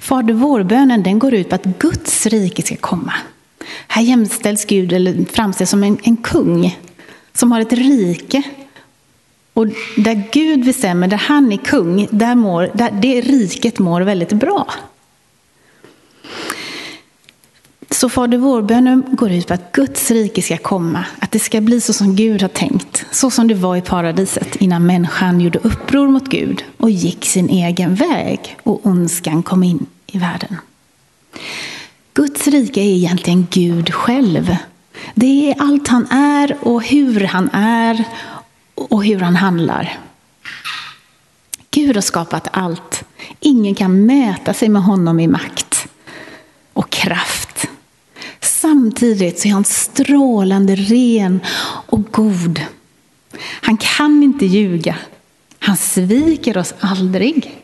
Fader 0.00 0.34
vår-bönen 0.34 1.02
den 1.02 1.18
går 1.18 1.34
ut 1.34 1.48
på 1.48 1.54
att 1.54 1.64
Guds 1.64 2.26
rike 2.26 2.62
ska 2.62 2.76
komma. 2.76 3.14
Här 3.88 4.02
jämställs 4.02 4.64
Gud, 4.64 4.92
eller 4.92 5.24
framställs 5.24 5.70
som 5.70 5.82
en, 5.82 5.98
en 6.02 6.16
kung 6.16 6.78
som 7.32 7.52
har 7.52 7.60
ett 7.60 7.72
rike. 7.72 8.42
Och 9.54 9.66
där 9.96 10.22
Gud 10.32 10.64
bestämmer, 10.64 11.08
där 11.08 11.16
han 11.16 11.52
är 11.52 11.56
kung, 11.56 12.08
där, 12.10 12.34
mår, 12.34 12.70
där 12.74 12.90
det 12.90 13.20
riket 13.20 13.78
mår 13.78 14.00
väldigt 14.00 14.32
bra. 14.32 14.66
Så 17.90 18.08
Fader 18.08 18.38
vår-bönen 18.38 19.04
går 19.10 19.30
ut 19.30 19.46
på 19.46 19.54
att 19.54 19.72
Guds 19.72 20.10
rike 20.10 20.42
ska 20.42 20.56
komma, 20.56 21.04
att 21.18 21.30
det 21.30 21.38
ska 21.38 21.60
bli 21.60 21.80
så 21.80 21.92
som 21.92 22.16
Gud 22.16 22.42
har 22.42 22.48
tänkt, 22.48 23.06
så 23.10 23.30
som 23.30 23.48
det 23.48 23.54
var 23.54 23.76
i 23.76 23.80
paradiset 23.80 24.56
innan 24.56 24.86
människan 24.86 25.40
gjorde 25.40 25.58
uppror 25.58 26.08
mot 26.08 26.28
Gud 26.28 26.64
och 26.76 26.90
gick 26.90 27.24
sin 27.24 27.48
egen 27.48 27.94
väg 27.94 28.56
och 28.62 28.86
ondskan 28.86 29.42
kom 29.42 29.62
in 29.62 29.86
i 30.06 30.18
världen. 30.18 30.56
Guds 32.14 32.48
rike 32.48 32.80
är 32.80 32.94
egentligen 32.94 33.46
Gud 33.50 33.94
själv. 33.94 34.56
Det 35.14 35.50
är 35.50 35.62
allt 35.62 35.88
han 35.88 36.06
är 36.10 36.56
och 36.60 36.82
hur 36.82 37.20
han 37.20 37.50
är 37.52 38.04
och 38.90 39.04
hur 39.04 39.18
han 39.18 39.36
handlar. 39.36 39.98
Gud 41.70 41.96
har 41.96 42.02
skapat 42.02 42.48
allt. 42.52 43.04
Ingen 43.40 43.74
kan 43.74 44.06
mäta 44.06 44.54
sig 44.54 44.68
med 44.68 44.82
honom 44.82 45.20
i 45.20 45.26
makt 45.26 45.86
och 46.72 46.90
kraft. 46.90 47.68
Samtidigt 48.40 49.38
så 49.38 49.48
är 49.48 49.52
han 49.52 49.64
strålande 49.64 50.76
ren 50.76 51.40
och 51.86 52.12
god. 52.12 52.60
Han 53.40 53.76
kan 53.76 54.22
inte 54.22 54.46
ljuga. 54.46 54.96
Han 55.58 55.76
sviker 55.76 56.58
oss 56.58 56.74
aldrig. 56.80 57.62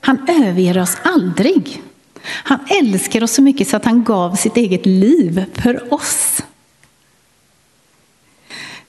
Han 0.00 0.28
överger 0.28 0.78
oss 0.78 0.96
aldrig. 1.02 1.82
Han 2.22 2.58
älskar 2.80 3.22
oss 3.22 3.32
så 3.32 3.42
mycket 3.42 3.68
så 3.68 3.76
att 3.76 3.84
han 3.84 4.04
gav 4.04 4.36
sitt 4.36 4.56
eget 4.56 4.86
liv 4.86 5.44
för 5.54 5.94
oss. 5.94 6.42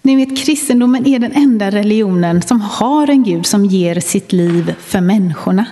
Ni 0.06 0.16
vet, 0.16 0.38
kristendomen 0.38 1.08
är 1.08 1.20
den 1.20 1.32
enda 1.32 1.72
religionen 1.72 2.42
som 2.42 2.62
har 2.62 3.10
en 3.10 3.24
Gud 3.24 3.46
som 3.46 3.66
ger 3.66 4.00
sitt 4.00 4.34
liv 4.34 4.76
för 4.80 5.02
människorna. 5.02 5.66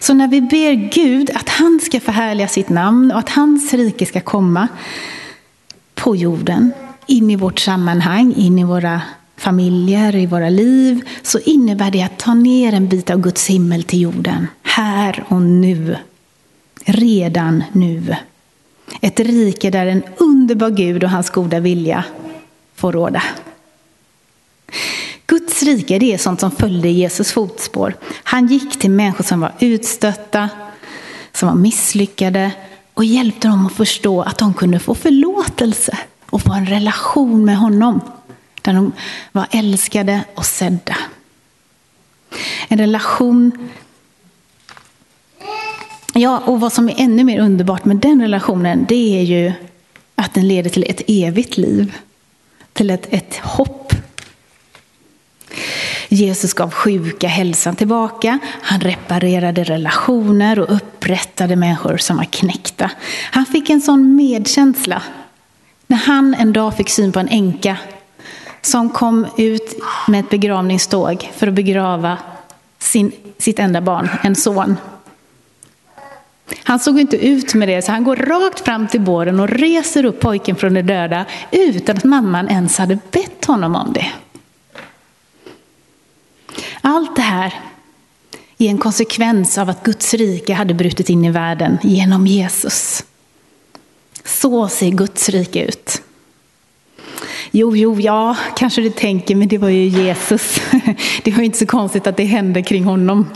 Så 0.00 0.14
när 0.14 0.28
vi 0.28 0.40
ber 0.40 0.90
Gud 0.92 1.30
att 1.34 1.48
han 1.48 1.80
ska 1.82 2.00
förhärliga 2.00 2.48
sitt 2.48 2.68
namn 2.68 3.12
och 3.12 3.18
att 3.18 3.28
hans 3.28 3.74
rike 3.74 4.06
ska 4.06 4.20
komma 4.20 4.68
på 5.94 6.16
jorden, 6.16 6.72
in 7.06 7.30
i 7.30 7.36
vårt 7.36 7.58
sammanhang, 7.58 8.34
in 8.36 8.58
i 8.58 8.64
våra 8.64 9.02
familjer, 9.36 10.16
i 10.16 10.26
våra 10.26 10.48
liv, 10.48 11.08
så 11.22 11.38
innebär 11.38 11.90
det 11.90 12.02
att 12.02 12.18
ta 12.18 12.34
ner 12.34 12.72
en 12.72 12.88
bit 12.88 13.10
av 13.10 13.20
Guds 13.20 13.46
himmel 13.46 13.82
till 13.82 14.00
jorden. 14.00 14.46
Här 14.62 15.24
och 15.28 15.42
nu. 15.42 15.96
Redan 16.84 17.64
nu. 17.72 18.16
Ett 19.00 19.20
rike 19.20 19.70
där 19.70 19.86
en 19.86 20.02
underbar 20.16 20.70
Gud 20.70 21.04
och 21.04 21.10
hans 21.10 21.30
goda 21.30 21.60
vilja 21.60 22.04
får 22.74 22.92
råda. 22.92 23.22
Guds 25.26 25.62
rike 25.62 25.98
det 25.98 26.14
är 26.14 26.18
sånt 26.18 26.40
som 26.40 26.50
följde 26.50 26.88
Jesus 26.88 27.32
fotspår. 27.32 27.94
Han 28.22 28.46
gick 28.46 28.78
till 28.78 28.90
människor 28.90 29.24
som 29.24 29.40
var 29.40 29.52
utstötta, 29.60 30.48
som 31.32 31.48
var 31.48 31.56
misslyckade 31.56 32.52
och 32.94 33.04
hjälpte 33.04 33.48
dem 33.48 33.66
att 33.66 33.72
förstå 33.72 34.22
att 34.22 34.38
de 34.38 34.54
kunde 34.54 34.78
få 34.78 34.94
förlåtelse 34.94 35.98
och 36.30 36.42
få 36.42 36.52
en 36.52 36.66
relation 36.66 37.44
med 37.44 37.56
honom. 37.56 38.00
där 38.62 38.72
de 38.72 38.92
var 39.32 39.46
älskade 39.50 40.24
och 40.34 40.46
sedda. 40.46 40.96
En 42.68 42.78
relation 42.78 43.68
Ja, 46.18 46.42
och 46.44 46.60
vad 46.60 46.72
som 46.72 46.88
är 46.88 46.94
ännu 46.98 47.24
mer 47.24 47.40
underbart 47.40 47.84
med 47.84 47.96
den 47.96 48.20
relationen, 48.20 48.86
det 48.88 49.18
är 49.18 49.22
ju 49.22 49.52
att 50.14 50.34
den 50.34 50.48
leder 50.48 50.70
till 50.70 50.84
ett 50.88 51.02
evigt 51.06 51.56
liv. 51.56 51.96
Till 52.72 52.90
ett, 52.90 53.06
ett 53.10 53.36
hopp. 53.36 53.92
Jesus 56.08 56.54
gav 56.54 56.70
sjuka 56.70 57.28
hälsan 57.28 57.76
tillbaka. 57.76 58.38
Han 58.62 58.80
reparerade 58.80 59.64
relationer 59.64 60.58
och 60.58 60.76
upprättade 60.76 61.56
människor 61.56 61.96
som 61.96 62.16
var 62.16 62.24
knäckta. 62.24 62.90
Han 63.30 63.46
fick 63.46 63.70
en 63.70 63.80
sån 63.80 64.16
medkänsla. 64.16 65.02
När 65.86 65.98
han 65.98 66.34
en 66.34 66.52
dag 66.52 66.76
fick 66.76 66.88
syn 66.90 67.12
på 67.12 67.20
en 67.20 67.28
änka 67.28 67.76
som 68.62 68.90
kom 68.90 69.26
ut 69.36 69.82
med 70.08 70.20
ett 70.20 70.30
begravningståg 70.30 71.30
för 71.36 71.46
att 71.46 71.54
begrava 71.54 72.18
sin, 72.78 73.12
sitt 73.38 73.58
enda 73.58 73.80
barn, 73.80 74.08
en 74.22 74.36
son. 74.36 74.76
Han 76.66 76.78
såg 76.78 77.00
inte 77.00 77.16
ut 77.26 77.54
med 77.54 77.68
det, 77.68 77.82
så 77.82 77.92
han 77.92 78.04
går 78.04 78.16
rakt 78.16 78.60
fram 78.60 78.88
till 78.88 79.00
båren 79.00 79.40
och 79.40 79.48
reser 79.48 80.04
upp 80.04 80.20
pojken 80.20 80.56
från 80.56 80.74
de 80.74 80.82
döda 80.82 81.24
utan 81.50 81.96
att 81.96 82.04
mamman 82.04 82.48
ens 82.48 82.78
hade 82.78 82.98
bett 83.10 83.44
honom 83.44 83.76
om 83.76 83.92
det. 83.92 84.12
Allt 86.80 87.16
det 87.16 87.22
här 87.22 87.54
är 88.58 88.68
en 88.68 88.78
konsekvens 88.78 89.58
av 89.58 89.70
att 89.70 89.84
Guds 89.84 90.14
rike 90.14 90.54
hade 90.54 90.74
brutit 90.74 91.10
in 91.10 91.24
i 91.24 91.30
världen 91.30 91.78
genom 91.82 92.26
Jesus. 92.26 93.04
Så 94.24 94.68
ser 94.68 94.90
Guds 94.90 95.28
rike 95.28 95.64
ut. 95.64 96.02
Jo, 97.50 97.76
jo, 97.76 98.00
ja, 98.00 98.36
kanske 98.56 98.80
du 98.80 98.90
tänker, 98.90 99.34
men 99.34 99.48
det 99.48 99.58
var 99.58 99.68
ju 99.68 99.86
Jesus. 99.86 100.60
Det 101.22 101.30
var 101.30 101.42
inte 101.42 101.58
så 101.58 101.66
konstigt 101.66 102.06
att 102.06 102.16
det 102.16 102.24
hände 102.24 102.62
kring 102.62 102.84
honom. 102.84 103.26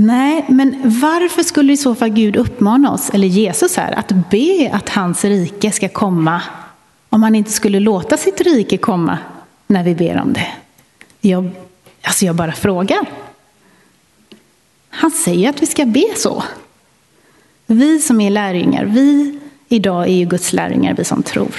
Nej, 0.00 0.44
men 0.48 0.80
varför 1.00 1.42
skulle 1.42 1.72
i 1.72 1.76
så 1.76 1.94
fall 1.94 2.08
Gud 2.08 2.36
uppmana 2.36 2.92
oss, 2.92 3.10
eller 3.10 3.28
Jesus 3.28 3.76
här, 3.76 3.98
att 3.98 4.30
be 4.30 4.70
att 4.72 4.88
hans 4.88 5.24
rike 5.24 5.72
ska 5.72 5.88
komma 5.88 6.42
om 7.08 7.22
han 7.22 7.34
inte 7.34 7.50
skulle 7.50 7.80
låta 7.80 8.16
sitt 8.16 8.40
rike 8.40 8.76
komma 8.76 9.18
när 9.66 9.84
vi 9.84 9.94
ber 9.94 10.20
om 10.20 10.32
det? 10.32 10.48
Jag, 11.20 11.50
alltså 12.02 12.26
jag 12.26 12.34
bara 12.34 12.52
frågar. 12.52 13.06
Han 14.88 15.10
säger 15.10 15.50
att 15.50 15.62
vi 15.62 15.66
ska 15.66 15.84
be 15.84 16.04
så. 16.16 16.44
Vi 17.66 17.98
som 17.98 18.20
är 18.20 18.30
lärjungar, 18.30 18.84
vi 18.84 19.38
idag 19.68 20.08
är 20.08 20.14
ju 20.14 20.24
Guds 20.24 20.52
lärjungar, 20.52 20.94
vi 20.94 21.04
som 21.04 21.22
tror. 21.22 21.54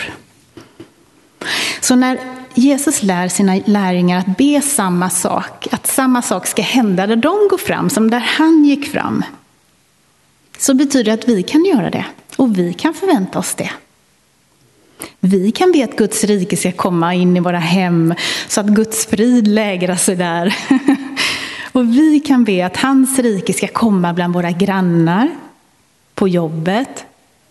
Så 1.82 1.96
när 1.96 2.41
Jesus 2.53 3.03
lär 3.03 3.27
sina 3.27 3.60
lärjungar 3.65 4.20
att 4.20 4.38
be 4.38 4.62
samma 4.62 5.10
sak, 5.10 5.67
att 5.72 5.88
samma 5.88 6.22
sak 6.22 6.48
ska 6.48 6.62
hända 6.62 7.08
där 7.08 7.15
de 7.15 7.48
går 7.50 7.58
fram 7.58 7.89
som 7.89 8.10
där 8.10 8.20
han 8.20 8.65
gick 8.65 8.91
fram. 8.91 9.24
Så 10.58 10.74
betyder 10.74 11.03
det 11.03 11.13
att 11.13 11.27
vi 11.27 11.43
kan 11.43 11.65
göra 11.65 11.89
det 11.89 12.05
och 12.36 12.58
vi 12.58 12.74
kan 12.74 12.93
förvänta 12.93 13.39
oss 13.39 13.55
det. 13.55 13.72
Vi 15.20 15.51
kan 15.51 15.72
be 15.72 15.84
att 15.84 15.96
Guds 15.96 16.24
rike 16.24 16.58
ska 16.58 16.72
komma 16.72 17.13
in 17.13 17.38
i 17.38 17.39
våra 17.39 17.60
hem 17.60 18.13
så 18.48 18.62
att 18.62 18.67
Guds 18.67 19.05
frid 19.05 19.48
lägrar 19.48 19.96
sig 19.96 20.15
där. 20.15 20.55
Och 21.72 21.98
vi 21.98 22.20
kan 22.20 22.43
be 22.43 22.65
att 22.65 22.77
hans 22.77 23.20
rike 23.20 23.53
ska 23.53 23.67
komma 23.67 24.13
bland 24.13 24.34
våra 24.34 24.51
grannar, 24.51 25.29
på 26.15 26.27
jobbet, 26.27 27.05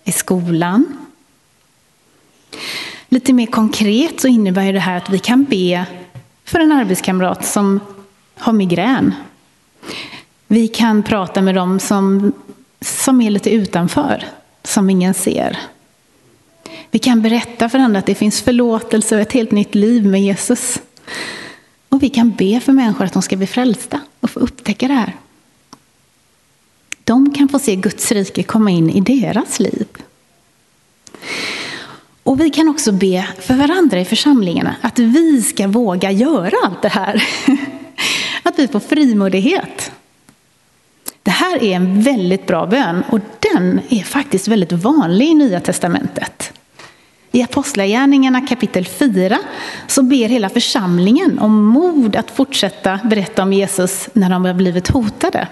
i 0.04 0.12
skolan. 0.12 0.96
Lite 3.12 3.32
mer 3.32 3.46
konkret 3.46 4.20
så 4.20 4.28
innebär 4.28 4.72
det 4.72 4.80
här 4.80 4.96
att 4.96 5.10
vi 5.10 5.18
kan 5.18 5.44
be 5.44 5.86
för 6.44 6.60
en 6.60 6.72
arbetskamrat 6.72 7.46
som 7.46 7.80
har 8.34 8.52
migrän. 8.52 9.14
Vi 10.46 10.68
kan 10.68 11.02
prata 11.02 11.42
med 11.42 11.54
dem 11.54 11.80
som, 11.80 12.32
som 12.80 13.20
är 13.20 13.30
lite 13.30 13.50
utanför, 13.50 14.24
som 14.62 14.90
ingen 14.90 15.14
ser. 15.14 15.58
Vi 16.90 16.98
kan 16.98 17.22
berätta 17.22 17.68
för 17.68 17.78
andra 17.78 17.98
att 17.98 18.06
det 18.06 18.14
finns 18.14 18.42
förlåtelse 18.42 19.14
och 19.14 19.20
ett 19.20 19.32
helt 19.32 19.50
nytt 19.50 19.74
liv 19.74 20.06
med 20.06 20.22
Jesus. 20.22 20.80
Och 21.88 22.02
vi 22.02 22.08
kan 22.08 22.30
be 22.30 22.60
för 22.60 22.72
människor 22.72 23.04
att 23.04 23.12
de 23.12 23.22
ska 23.22 23.36
bli 23.36 23.46
frälsta 23.46 24.00
och 24.20 24.30
få 24.30 24.40
upptäcka 24.40 24.88
det 24.88 24.94
här. 24.94 25.16
De 27.04 27.34
kan 27.34 27.48
få 27.48 27.58
se 27.58 27.76
Guds 27.76 28.12
rike 28.12 28.42
komma 28.42 28.70
in 28.70 28.90
i 28.90 29.00
deras 29.00 29.60
liv. 29.60 29.86
Och 32.30 32.40
vi 32.40 32.50
kan 32.50 32.68
också 32.68 32.92
be 32.92 33.28
för 33.38 33.54
varandra 33.54 34.00
i 34.00 34.04
församlingarna 34.04 34.74
att 34.80 34.98
vi 34.98 35.42
ska 35.42 35.68
våga 35.68 36.10
göra 36.10 36.56
allt 36.64 36.82
det 36.82 36.88
här. 36.88 37.22
Att 38.42 38.58
vi 38.58 38.68
får 38.68 38.80
frimodighet. 38.80 39.92
Det 41.22 41.30
här 41.30 41.62
är 41.62 41.76
en 41.76 42.02
väldigt 42.02 42.46
bra 42.46 42.66
bön 42.66 43.02
och 43.10 43.20
den 43.52 43.80
är 43.88 44.02
faktiskt 44.02 44.48
väldigt 44.48 44.72
vanlig 44.72 45.26
i 45.26 45.34
Nya 45.34 45.60
Testamentet. 45.60 46.52
I 47.32 47.42
Apostlagärningarna 47.42 48.46
kapitel 48.46 48.84
4 48.84 49.38
så 49.86 50.02
ber 50.02 50.28
hela 50.28 50.48
församlingen 50.48 51.38
om 51.38 51.64
mod 51.64 52.16
att 52.16 52.30
fortsätta 52.30 53.00
berätta 53.04 53.42
om 53.42 53.52
Jesus 53.52 54.08
när 54.12 54.30
de 54.30 54.44
har 54.44 54.54
blivit 54.54 54.88
hotade. 54.88 55.48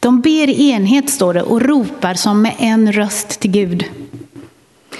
De 0.00 0.20
ber 0.20 0.48
i 0.48 0.70
enhet, 0.70 1.10
står 1.10 1.34
det, 1.34 1.42
och 1.42 1.60
ropar 1.62 2.14
som 2.14 2.42
med 2.42 2.54
en 2.58 2.92
röst 2.92 3.40
till 3.40 3.50
Gud. 3.50 3.84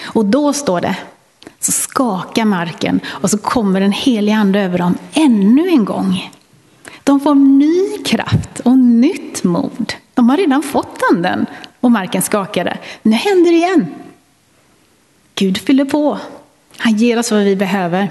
Och 0.09 0.25
då 0.25 0.53
står 0.53 0.81
det, 0.81 0.97
så 1.61 1.73
skakar 1.73 2.44
marken 2.44 3.01
och 3.07 3.31
så 3.31 3.38
kommer 3.38 3.81
den 3.81 3.92
heliga 3.92 4.37
ande 4.37 4.61
över 4.61 4.79
dem 4.79 4.99
ännu 5.12 5.68
en 5.68 5.85
gång. 5.85 6.31
De 7.05 7.21
får 7.21 7.35
ny 7.35 8.05
kraft 8.05 8.61
och 8.61 8.79
nytt 8.79 9.44
mod. 9.44 9.92
De 10.14 10.31
har 10.31 10.37
redan 10.37 10.62
fått 10.62 11.01
anden 11.12 11.47
och 11.81 11.90
marken 11.90 12.23
skakade. 12.23 12.79
Nu 13.03 13.12
händer 13.12 13.51
det 13.51 13.57
igen. 13.57 13.87
Gud 15.35 15.59
fyller 15.59 15.85
på. 15.85 16.18
Han 16.77 16.97
ger 16.97 17.18
oss 17.18 17.31
vad 17.31 17.44
vi 17.44 17.57
behöver. 17.57 18.11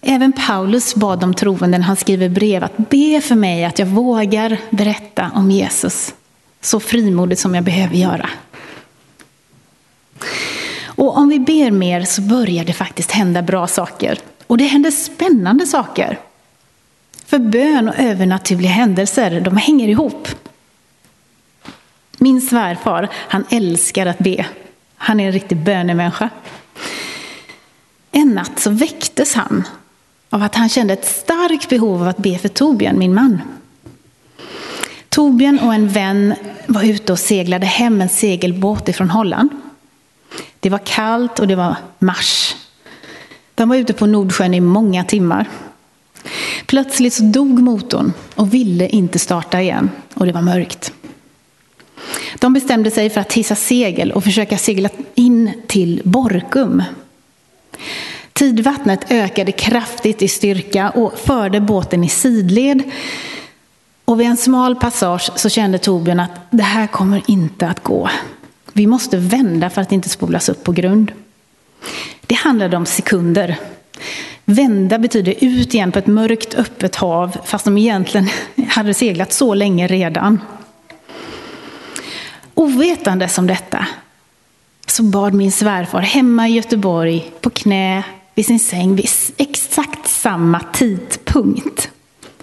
Även 0.00 0.32
Paulus 0.32 0.94
bad 0.94 1.20
de 1.20 1.34
troende 1.34 1.78
när 1.78 1.86
han 1.86 1.96
skriver 1.96 2.28
brev 2.28 2.64
att 2.64 2.76
be 2.76 3.20
för 3.20 3.34
mig 3.34 3.64
att 3.64 3.78
jag 3.78 3.86
vågar 3.86 4.58
berätta 4.70 5.30
om 5.34 5.50
Jesus 5.50 6.14
så 6.60 6.80
frimodigt 6.80 7.40
som 7.40 7.54
jag 7.54 7.64
behöver 7.64 7.96
göra. 7.96 8.28
Och 10.84 11.16
om 11.16 11.28
vi 11.28 11.38
ber 11.38 11.70
mer 11.70 12.04
så 12.04 12.22
börjar 12.22 12.64
det 12.64 12.72
faktiskt 12.72 13.10
hända 13.10 13.42
bra 13.42 13.66
saker. 13.66 14.18
Och 14.46 14.58
det 14.58 14.64
händer 14.64 14.90
spännande 14.90 15.66
saker. 15.66 16.18
För 17.26 17.38
bön 17.38 17.88
och 17.88 17.98
övernaturliga 17.98 18.70
händelser, 18.70 19.40
de 19.40 19.56
hänger 19.56 19.88
ihop. 19.88 20.28
Min 22.18 22.40
svärfar, 22.40 23.08
han 23.12 23.44
älskar 23.50 24.06
att 24.06 24.18
be. 24.18 24.46
Han 24.96 25.20
är 25.20 25.26
en 25.26 25.32
riktig 25.32 25.58
bönemänniska. 25.58 26.30
En 28.12 28.34
natt 28.34 28.58
så 28.58 28.70
väcktes 28.70 29.34
han 29.34 29.64
av 30.30 30.42
att 30.42 30.54
han 30.54 30.68
kände 30.68 30.92
ett 30.92 31.06
starkt 31.06 31.68
behov 31.68 32.02
av 32.02 32.08
att 32.08 32.16
be 32.16 32.38
för 32.38 32.48
Torbjörn, 32.48 32.98
min 32.98 33.14
man. 33.14 33.40
Torbjörn 35.08 35.58
och 35.58 35.74
en 35.74 35.88
vän 35.88 36.34
var 36.66 36.82
ute 36.82 37.12
och 37.12 37.18
seglade 37.18 37.66
hem 37.66 38.00
en 38.00 38.08
segelbåt 38.08 38.88
ifrån 38.88 39.10
Holland. 39.10 39.50
Det 40.60 40.70
var 40.70 40.80
kallt 40.84 41.38
och 41.38 41.48
det 41.48 41.56
var 41.56 41.76
mars. 41.98 42.56
De 43.54 43.68
var 43.68 43.76
ute 43.76 43.92
på 43.92 44.06
Nordsjön 44.06 44.54
i 44.54 44.60
många 44.60 45.04
timmar. 45.04 45.48
Plötsligt 46.66 47.14
så 47.14 47.22
dog 47.22 47.62
motorn 47.62 48.12
och 48.34 48.54
ville 48.54 48.88
inte 48.88 49.18
starta 49.18 49.60
igen 49.60 49.90
och 50.14 50.26
det 50.26 50.32
var 50.32 50.42
mörkt. 50.42 50.92
De 52.38 52.52
bestämde 52.52 52.90
sig 52.90 53.10
för 53.10 53.20
att 53.20 53.32
hissa 53.32 53.54
segel 53.54 54.12
och 54.12 54.24
försöka 54.24 54.58
segla 54.58 54.88
in 55.14 55.52
till 55.66 56.02
Borkum. 56.04 56.82
Tidvattnet 58.32 59.10
ökade 59.10 59.52
kraftigt 59.52 60.22
i 60.22 60.28
styrka 60.28 60.90
och 60.90 61.18
förde 61.18 61.60
båten 61.60 62.04
i 62.04 62.08
sidled. 62.08 62.82
Och 64.04 64.20
vid 64.20 64.26
en 64.26 64.36
smal 64.36 64.76
passage 64.76 65.30
så 65.36 65.48
kände 65.48 65.78
Torbjörn 65.78 66.20
att 66.20 66.30
det 66.50 66.62
här 66.62 66.86
kommer 66.86 67.22
inte 67.26 67.68
att 67.68 67.82
gå. 67.82 68.08
Vi 68.76 68.86
måste 68.86 69.16
vända 69.16 69.70
för 69.70 69.82
att 69.82 69.92
inte 69.92 70.08
spolas 70.08 70.48
upp 70.48 70.64
på 70.64 70.72
grund. 70.72 71.12
Det 72.20 72.34
handlade 72.34 72.76
om 72.76 72.86
sekunder. 72.86 73.58
Vända 74.44 74.98
betyder 74.98 75.34
ut 75.40 75.74
igen 75.74 75.92
på 75.92 75.98
ett 75.98 76.06
mörkt 76.06 76.54
öppet 76.54 76.96
hav 76.96 77.36
fast 77.44 77.64
de 77.64 77.78
egentligen 77.78 78.28
hade 78.68 78.94
seglat 78.94 79.32
så 79.32 79.54
länge 79.54 79.86
redan. 79.86 80.40
Ovetandes 82.54 83.38
om 83.38 83.46
detta 83.46 83.86
så 84.86 85.02
bad 85.02 85.34
min 85.34 85.52
svärfar 85.52 86.00
hemma 86.00 86.48
i 86.48 86.52
Göteborg 86.52 87.32
på 87.40 87.50
knä 87.50 88.02
vid 88.34 88.46
sin 88.46 88.60
säng 88.60 88.96
vid 88.96 89.08
exakt 89.36 90.08
samma 90.08 90.60
tidpunkt 90.60 91.90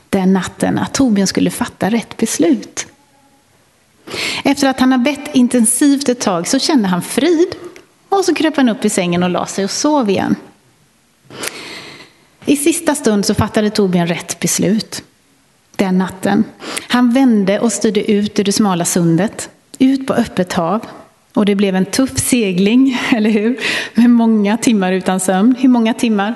den 0.09 0.33
natten 0.33 0.79
att 0.79 0.93
Torbjörn 0.93 1.27
skulle 1.27 1.49
fatta 1.49 1.89
rätt 1.89 2.17
beslut. 2.17 2.87
Efter 4.43 4.67
att 4.67 4.79
han 4.79 4.91
har 4.91 4.99
bett 4.99 5.35
intensivt 5.35 6.09
ett 6.09 6.21
tag 6.21 6.47
så 6.47 6.59
kände 6.59 6.87
han 6.87 7.01
frid 7.01 7.55
Och 8.09 8.25
så 8.25 8.35
kröp 8.35 8.57
han 8.57 8.69
upp 8.69 8.85
i 8.85 8.89
sängen 8.89 9.23
och 9.23 9.29
la 9.29 9.45
sig 9.45 9.63
och 9.63 9.71
sov 9.71 10.09
igen. 10.09 10.35
I 12.45 12.57
sista 12.57 12.95
stund 12.95 13.25
så 13.25 13.33
fattade 13.33 13.69
Torbjörn 13.69 14.07
rätt 14.07 14.39
beslut 14.39 15.03
den 15.75 15.97
natten. 15.97 16.43
Han 16.87 17.13
vände 17.13 17.59
och 17.59 17.73
styrde 17.73 18.11
ut 18.11 18.39
ur 18.39 18.43
det 18.43 18.51
smala 18.51 18.85
sundet, 18.85 19.49
ut 19.79 20.07
på 20.07 20.13
öppet 20.13 20.53
hav. 20.53 20.85
Och 21.33 21.45
det 21.45 21.55
blev 21.55 21.75
en 21.75 21.85
tuff 21.85 22.17
segling, 22.17 23.01
eller 23.11 23.29
hur? 23.29 23.59
Med 23.93 24.09
många 24.09 24.57
timmar 24.57 24.91
utan 24.91 25.19
sömn. 25.19 25.55
Hur 25.59 25.69
många 25.69 25.93
timmar? 25.93 26.35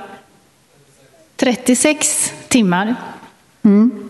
36 1.36 2.34
timmar. 2.48 2.96
Mm. 3.64 4.10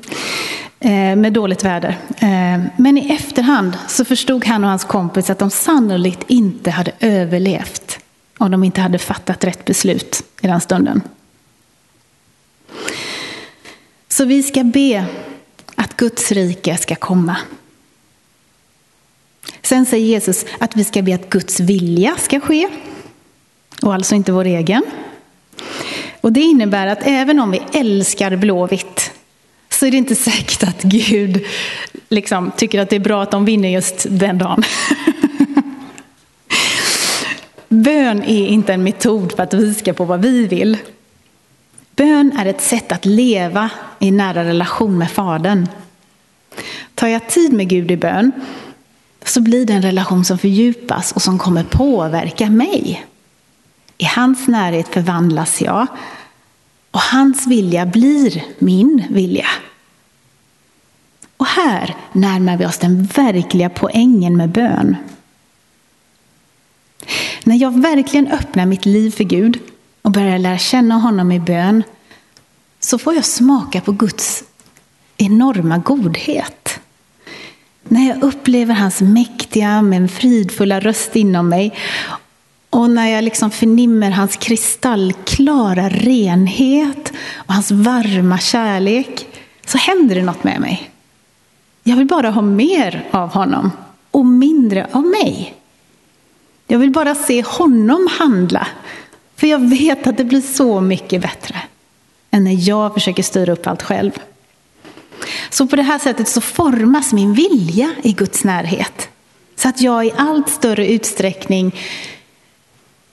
Eh, 0.88 1.16
med 1.16 1.34
dåligt 1.34 1.64
väder. 1.64 1.98
Eh, 2.18 2.62
men 2.78 2.98
i 2.98 3.14
efterhand 3.14 3.78
så 3.88 4.06
förstod 4.06 4.46
han 4.46 4.64
och 4.64 4.70
hans 4.70 4.84
kompis 4.84 5.30
att 5.30 5.40
de 5.40 5.50
sannolikt 5.50 6.24
inte 6.28 6.72
hade 6.72 6.92
överlevt 7.00 8.00
om 8.38 8.52
de 8.52 8.64
inte 8.64 8.82
hade 8.82 8.98
fattat 8.98 9.44
rätt 9.44 9.66
beslut 9.66 10.24
i 10.42 10.48
den 10.48 10.62
stunden. 10.62 11.02
Så 14.08 14.26
vi 14.26 14.44
ska 14.44 14.64
be 14.64 15.06
att 15.76 15.98
Guds 15.98 16.32
rike 16.32 16.78
ska 16.78 16.96
komma. 16.96 17.38
Sen 19.62 19.86
säger 19.86 20.06
Jesus 20.06 20.46
att 20.60 20.76
vi 20.76 20.84
ska 20.84 21.02
be 21.02 21.16
att 21.16 21.30
Guds 21.30 21.60
vilja 21.60 22.16
ska 22.18 22.40
ske. 22.40 22.68
Och 23.82 23.94
alltså 23.94 24.16
inte 24.16 24.32
vår 24.32 24.46
egen. 24.46 24.84
Och 26.22 26.32
det 26.32 26.42
innebär 26.42 26.88
att 26.88 27.00
även 27.02 27.40
om 27.40 27.52
vi 27.52 27.62
älskar 27.74 28.36
Blåvitt 28.36 29.12
så 29.80 29.86
är 29.86 29.92
det 29.92 29.98
inte 29.98 30.16
säkert 30.16 30.64
att 30.64 30.84
Gud 30.84 31.46
liksom 32.10 32.52
tycker 32.58 32.82
att 32.82 32.90
det 32.90 32.96
är 32.96 33.00
bra 33.00 33.24
att 33.24 33.32
de 33.32 33.46
vinner 33.46 33.70
just 33.70 34.06
den 34.10 34.38
dagen. 34.38 34.64
Bön 37.70 38.24
är 38.24 38.48
inte 38.48 38.74
en 38.74 38.84
metod 38.84 39.32
för 39.32 39.44
att 39.44 39.54
viska 39.54 39.94
på 39.94 40.06
vad 40.06 40.22
vi 40.22 40.48
vill. 40.48 40.78
Bön 41.96 42.32
är 42.38 42.46
ett 42.46 42.62
sätt 42.62 42.92
att 42.92 43.06
leva 43.06 43.70
i 44.00 44.12
nära 44.12 44.44
relation 44.44 44.98
med 44.98 45.12
Fadern. 45.12 45.68
Tar 46.96 47.08
jag 47.08 47.30
tid 47.30 47.54
med 47.54 47.70
Gud 47.70 47.92
i 47.92 47.98
bön 47.98 48.32
så 49.26 49.42
blir 49.42 49.66
det 49.66 49.74
en 49.74 49.82
relation 49.82 50.26
som 50.26 50.38
fördjupas 50.38 51.12
och 51.12 51.22
som 51.22 51.40
kommer 51.40 51.64
påverka 51.64 52.50
mig. 52.50 53.06
I 53.98 54.06
hans 54.06 54.48
närhet 54.48 54.88
förvandlas 54.88 55.62
jag 55.62 55.88
och 56.92 57.02
hans 57.02 57.48
vilja 57.48 57.86
blir 57.86 58.44
min 58.60 59.04
vilja. 59.10 59.48
Och 61.48 61.64
här 61.64 61.96
närmar 62.14 62.58
vi 62.58 62.66
oss 62.66 62.78
den 62.78 63.04
verkliga 63.04 63.70
poängen 63.70 64.38
med 64.38 64.50
bön. 64.50 64.96
När 67.44 67.56
jag 67.56 67.82
verkligen 67.82 68.28
öppnar 68.28 68.66
mitt 68.66 68.86
liv 68.86 69.12
för 69.12 69.24
Gud 69.24 69.60
och 70.02 70.12
börjar 70.12 70.38
lära 70.38 70.58
känna 70.58 70.96
honom 70.96 71.32
i 71.32 71.40
bön 71.40 71.84
så 72.80 72.98
får 72.98 73.16
jag 73.16 73.26
smaka 73.26 73.82
på 73.82 73.92
Guds 73.92 74.44
enorma 75.18 75.78
godhet. 75.78 76.80
När 77.84 78.08
jag 78.08 78.24
upplever 78.24 78.74
hans 78.74 79.02
mäktiga 79.02 79.82
men 79.82 80.10
fridfulla 80.10 80.80
röst 80.80 81.16
inom 81.16 81.50
mig 81.50 81.74
och 82.70 82.90
när 82.90 83.08
jag 83.08 83.24
liksom 83.24 83.52
förnimmer 83.52 84.12
hans 84.12 84.38
kristallklara 84.38 85.90
renhet 85.90 87.14
och 87.36 87.54
hans 87.54 87.72
varma 87.72 88.38
kärlek 88.38 89.28
så 89.66 89.78
händer 89.78 90.16
det 90.16 90.24
något 90.24 90.44
med 90.44 90.62
mig. 90.62 90.92
Jag 91.88 91.98
vill 91.98 92.08
bara 92.08 92.30
ha 92.30 92.42
mer 92.42 93.08
av 93.12 93.30
honom 93.30 93.72
och 94.12 94.26
mindre 94.26 94.88
av 94.92 95.04
mig. 95.04 95.56
Jag 96.68 96.80
vill 96.80 96.92
bara 96.92 97.16
se 97.16 97.42
honom 97.42 98.08
handla. 98.20 98.68
För 99.36 99.48
jag 99.48 99.70
vet 99.70 100.08
att 100.08 100.18
det 100.18 100.24
blir 100.24 100.42
så 100.42 100.82
mycket 100.82 101.22
bättre 101.22 101.56
än 102.32 102.44
när 102.44 102.70
jag 102.70 102.94
försöker 102.94 103.24
styra 103.24 103.54
upp 103.54 103.68
allt 103.68 103.84
själv. 103.84 104.12
Så 105.50 105.68
på 105.68 105.76
det 105.76 105.82
här 105.82 106.00
sättet 106.00 106.28
så 106.28 106.42
formas 106.42 107.14
min 107.14 107.34
vilja 107.34 107.92
i 108.04 108.12
Guds 108.12 108.44
närhet. 108.44 109.10
Så 109.56 109.70
att 109.70 109.82
jag 109.82 110.06
i 110.06 110.12
allt 110.18 110.50
större 110.50 110.88
utsträckning 110.88 111.76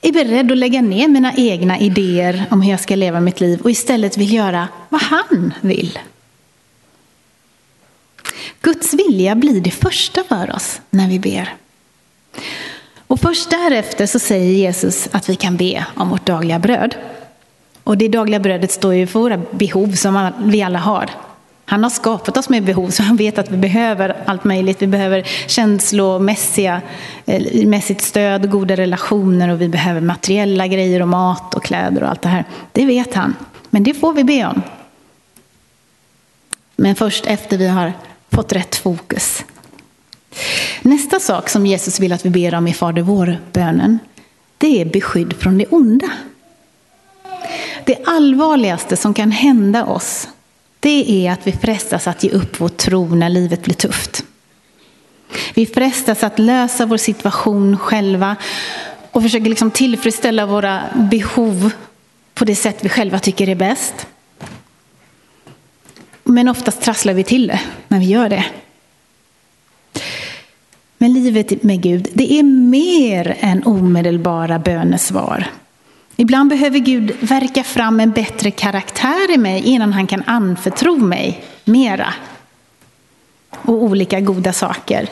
är 0.02 0.12
beredd 0.12 0.52
att 0.52 0.58
lägga 0.58 0.82
ner 0.82 1.08
mina 1.08 1.32
egna 1.36 1.78
idéer 1.78 2.44
om 2.50 2.62
hur 2.62 2.70
jag 2.70 2.80
ska 2.80 2.96
leva 2.96 3.20
mitt 3.20 3.40
liv 3.40 3.60
och 3.60 3.70
istället 3.70 4.16
vill 4.16 4.32
göra 4.32 4.68
vad 4.88 5.02
han 5.02 5.54
vill. 5.60 5.98
Guds 8.64 8.94
vilja 8.94 9.34
blir 9.34 9.60
det 9.60 9.70
första 9.70 10.24
för 10.24 10.54
oss 10.54 10.80
när 10.90 11.08
vi 11.08 11.18
ber. 11.18 11.54
Och 13.06 13.20
först 13.20 13.50
därefter 13.50 14.06
så 14.06 14.18
säger 14.18 14.52
Jesus 14.52 15.08
att 15.12 15.28
vi 15.28 15.36
kan 15.36 15.56
be 15.56 15.86
om 15.94 16.08
vårt 16.08 16.26
dagliga 16.26 16.58
bröd. 16.58 16.94
Och 17.84 17.98
det 17.98 18.08
dagliga 18.08 18.40
brödet 18.40 18.72
står 18.72 18.94
ju 18.94 19.06
för 19.06 19.20
våra 19.20 19.40
behov 19.50 19.92
som 19.92 20.30
vi 20.38 20.62
alla 20.62 20.78
har. 20.78 21.10
Han 21.64 21.82
har 21.82 21.90
skapat 21.90 22.36
oss 22.36 22.48
med 22.48 22.64
behov, 22.64 22.90
så 22.90 23.02
han 23.02 23.16
vet 23.16 23.38
att 23.38 23.50
vi 23.50 23.56
behöver 23.56 24.16
allt 24.26 24.44
möjligt. 24.44 24.82
Vi 24.82 24.86
behöver 24.86 25.22
känslomässigt 25.46 26.70
eh, 27.26 27.96
stöd, 27.98 28.50
goda 28.50 28.76
relationer 28.76 29.48
och 29.48 29.60
vi 29.60 29.68
behöver 29.68 30.00
materiella 30.00 30.66
grejer 30.66 31.02
och 31.02 31.08
mat 31.08 31.54
och 31.54 31.64
kläder 31.64 32.02
och 32.02 32.08
allt 32.08 32.22
det 32.22 32.28
här. 32.28 32.44
Det 32.72 32.86
vet 32.86 33.14
han, 33.14 33.36
men 33.70 33.84
det 33.84 33.94
får 33.94 34.12
vi 34.12 34.24
be 34.24 34.46
om. 34.46 34.62
Men 36.76 36.94
först 36.94 37.26
efter 37.26 37.58
vi 37.58 37.68
har 37.68 37.92
fått 38.34 38.52
rätt 38.52 38.76
fokus. 38.76 39.44
Nästa 40.82 41.20
sak 41.20 41.48
som 41.48 41.66
Jesus 41.66 42.00
vill 42.00 42.12
att 42.12 42.26
vi 42.26 42.30
ber 42.30 42.54
om 42.54 42.68
i 42.68 42.74
Fader 42.74 43.02
vår-bönen, 43.02 43.98
det 44.58 44.80
är 44.80 44.84
beskydd 44.84 45.36
från 45.38 45.58
det 45.58 45.66
onda. 45.66 46.10
Det 47.84 48.04
allvarligaste 48.04 48.96
som 48.96 49.14
kan 49.14 49.30
hända 49.30 49.84
oss, 49.84 50.28
det 50.80 51.26
är 51.26 51.32
att 51.32 51.46
vi 51.46 51.52
frestas 51.52 52.06
att 52.06 52.24
ge 52.24 52.30
upp 52.30 52.60
vår 52.60 52.68
tro 52.68 53.14
när 53.14 53.28
livet 53.28 53.62
blir 53.62 53.74
tufft. 53.74 54.24
Vi 55.54 55.66
frestas 55.66 56.22
att 56.22 56.38
lösa 56.38 56.86
vår 56.86 56.96
situation 56.96 57.78
själva 57.78 58.36
och 59.10 59.22
försöker 59.22 59.48
liksom 59.48 59.70
tillfredsställa 59.70 60.46
våra 60.46 60.82
behov 61.10 61.70
på 62.34 62.44
det 62.44 62.56
sätt 62.56 62.78
vi 62.80 62.88
själva 62.88 63.18
tycker 63.18 63.48
är 63.48 63.54
bäst. 63.54 64.06
Men 66.24 66.48
oftast 66.48 66.82
trasslar 66.82 67.14
vi 67.14 67.24
till 67.24 67.46
det 67.46 67.60
när 67.88 67.98
vi 67.98 68.06
gör 68.06 68.28
det. 68.28 68.44
Men 70.98 71.12
livet 71.12 71.62
med 71.62 71.82
Gud, 71.82 72.08
det 72.12 72.32
är 72.32 72.42
mer 72.42 73.36
än 73.40 73.64
omedelbara 73.64 74.58
bönesvar. 74.58 75.46
Ibland 76.16 76.50
behöver 76.50 76.78
Gud 76.78 77.16
verka 77.20 77.64
fram 77.64 78.00
en 78.00 78.10
bättre 78.10 78.50
karaktär 78.50 79.34
i 79.34 79.38
mig 79.38 79.62
innan 79.62 79.92
han 79.92 80.06
kan 80.06 80.22
anförtro 80.26 80.96
mig 80.96 81.44
mera. 81.64 82.14
Och 83.50 83.82
olika 83.82 84.20
goda 84.20 84.52
saker. 84.52 85.08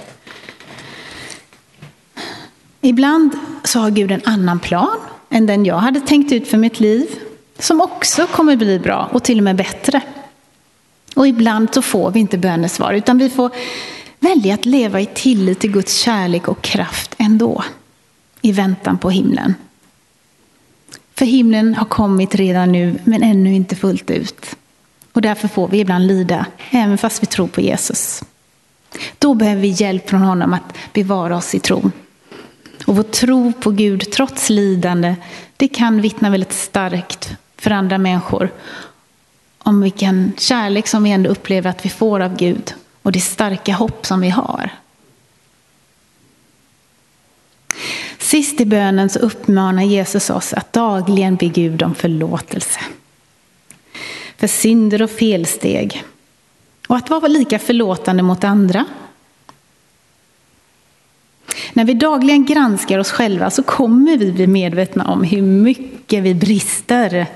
Ibland 2.81 3.33
så 3.64 3.79
har 3.79 3.90
Gud 3.90 4.11
en 4.11 4.22
annan 4.25 4.61
plan 4.61 4.98
än 5.31 5.46
den 5.46 5.64
jag 5.64 5.77
hade 5.77 6.01
tänkt 6.01 6.33
ut 6.33 6.48
för 6.48 6.59
mitt 6.59 6.81
liv. 6.81 7.07
Som 7.59 7.81
också 7.81 8.27
kommer 8.27 8.57
bli 8.57 8.79
bra 8.79 9.09
och 9.12 9.22
till 9.22 9.38
och 9.38 9.44
med 9.44 9.57
bättre. 9.57 10.01
Och 11.14 11.29
ibland 11.29 11.75
så 11.75 11.83
får 11.83 12.11
vi 12.11 12.20
inte 12.20 12.38
bönesvar 12.38 12.94
utan 12.94 13.18
vi 13.18 13.31
får 13.31 13.51
välja 14.20 14.55
att 14.55 14.66
leva 14.66 15.01
i 15.01 15.07
tillit 15.07 15.61
till 15.61 15.72
Guds 15.72 15.96
kärlek 15.96 16.48
och 16.48 16.62
kraft 16.62 17.14
ändå. 17.18 17.64
I 18.40 18.53
väntan 18.53 18.98
på 18.98 19.11
himlen. 19.11 19.55
För 21.14 21.25
himlen 21.25 21.75
har 21.75 21.85
kommit 21.85 22.35
redan 22.35 22.72
nu, 22.72 22.98
men 23.05 23.22
ännu 23.22 23.55
inte 23.55 23.77
fullt 23.77 24.11
ut. 24.11 24.57
Och 25.12 25.22
därför 25.22 25.48
får 25.48 25.68
vi 25.68 25.79
ibland 25.79 26.07
lida, 26.07 26.46
även 26.70 26.98
fast 26.98 27.22
vi 27.22 27.27
tror 27.27 27.46
på 27.46 27.61
Jesus. 27.61 28.22
Då 29.18 29.35
behöver 29.35 29.62
vi 29.62 29.68
hjälp 29.68 30.11
från 30.11 30.20
honom 30.20 30.53
att 30.53 30.77
bevara 30.92 31.37
oss 31.37 31.55
i 31.55 31.61
tron. 31.61 31.92
Och 32.87 32.96
vår 32.96 33.03
tro 33.03 33.53
på 33.53 33.70
Gud 33.70 34.11
trots 34.12 34.51
lidande, 34.51 35.14
det 35.57 35.68
kan 35.68 36.01
vittna 36.01 36.31
väldigt 36.31 36.53
starkt 36.53 37.31
för 37.57 37.70
andra 37.70 37.98
människor 37.98 38.51
om 39.62 39.81
vilken 39.81 40.33
kärlek 40.38 40.88
som 40.88 41.03
vi 41.03 41.11
ändå 41.11 41.31
upplever 41.31 41.70
att 41.70 41.85
vi 41.85 41.90
får 41.90 42.20
av 42.20 42.37
Gud 42.37 42.75
och 43.03 43.12
det 43.12 43.20
starka 43.20 43.72
hopp 43.72 44.07
som 44.07 44.20
vi 44.20 44.29
har. 44.29 44.70
Sist 48.18 48.61
i 48.61 48.64
bönen 48.64 49.09
så 49.11 49.18
uppmanar 49.18 49.83
Jesus 49.83 50.31
oss 50.31 50.53
att 50.53 50.72
dagligen 50.72 51.37
be 51.37 51.46
Gud 51.46 51.83
om 51.83 51.94
förlåtelse. 51.94 52.81
För 54.37 54.46
synder 54.46 55.03
och 55.03 55.11
felsteg. 55.11 56.05
Och 56.88 56.96
att 56.96 57.11
vara 57.11 57.27
lika 57.27 57.59
förlåtande 57.59 58.22
mot 58.22 58.44
andra. 58.44 58.85
När 61.72 61.85
vi 61.85 61.94
dagligen 61.94 62.44
granskar 62.44 62.98
oss 62.98 63.11
själva 63.11 63.51
så 63.51 63.62
kommer 63.62 64.16
vi 64.16 64.33
bli 64.33 64.46
medvetna 64.46 65.05
om 65.05 65.25
hur 65.25 65.42
mycket 65.42 66.22
vi 66.22 66.35
brister 66.35 67.27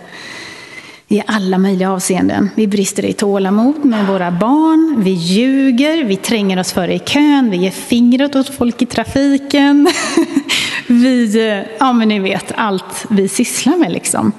i 1.09 1.23
alla 1.27 1.59
möjliga 1.59 1.91
avseenden. 1.91 2.51
Vi 2.55 2.67
brister 2.67 3.05
i 3.05 3.13
tålamod 3.13 3.85
med 3.85 4.07
våra 4.07 4.31
barn, 4.31 4.95
vi 4.99 5.11
ljuger, 5.11 6.05
vi 6.05 6.17
tränger 6.17 6.59
oss 6.59 6.73
före 6.73 6.95
i 6.95 6.99
kön, 6.99 7.51
vi 7.51 7.57
ger 7.57 7.71
fingret 7.71 8.37
åt 8.37 8.49
folk 8.49 8.83
i 8.83 8.87
trafiken. 8.87 9.89
vi, 10.87 11.49
eh, 11.49 11.67
ja 11.79 11.93
men 11.93 12.09
ni 12.09 12.19
vet 12.19 12.53
allt 12.57 13.07
vi 13.11 13.29
sysslar 13.29 13.77
med 13.77 13.93
liksom. 13.93 14.33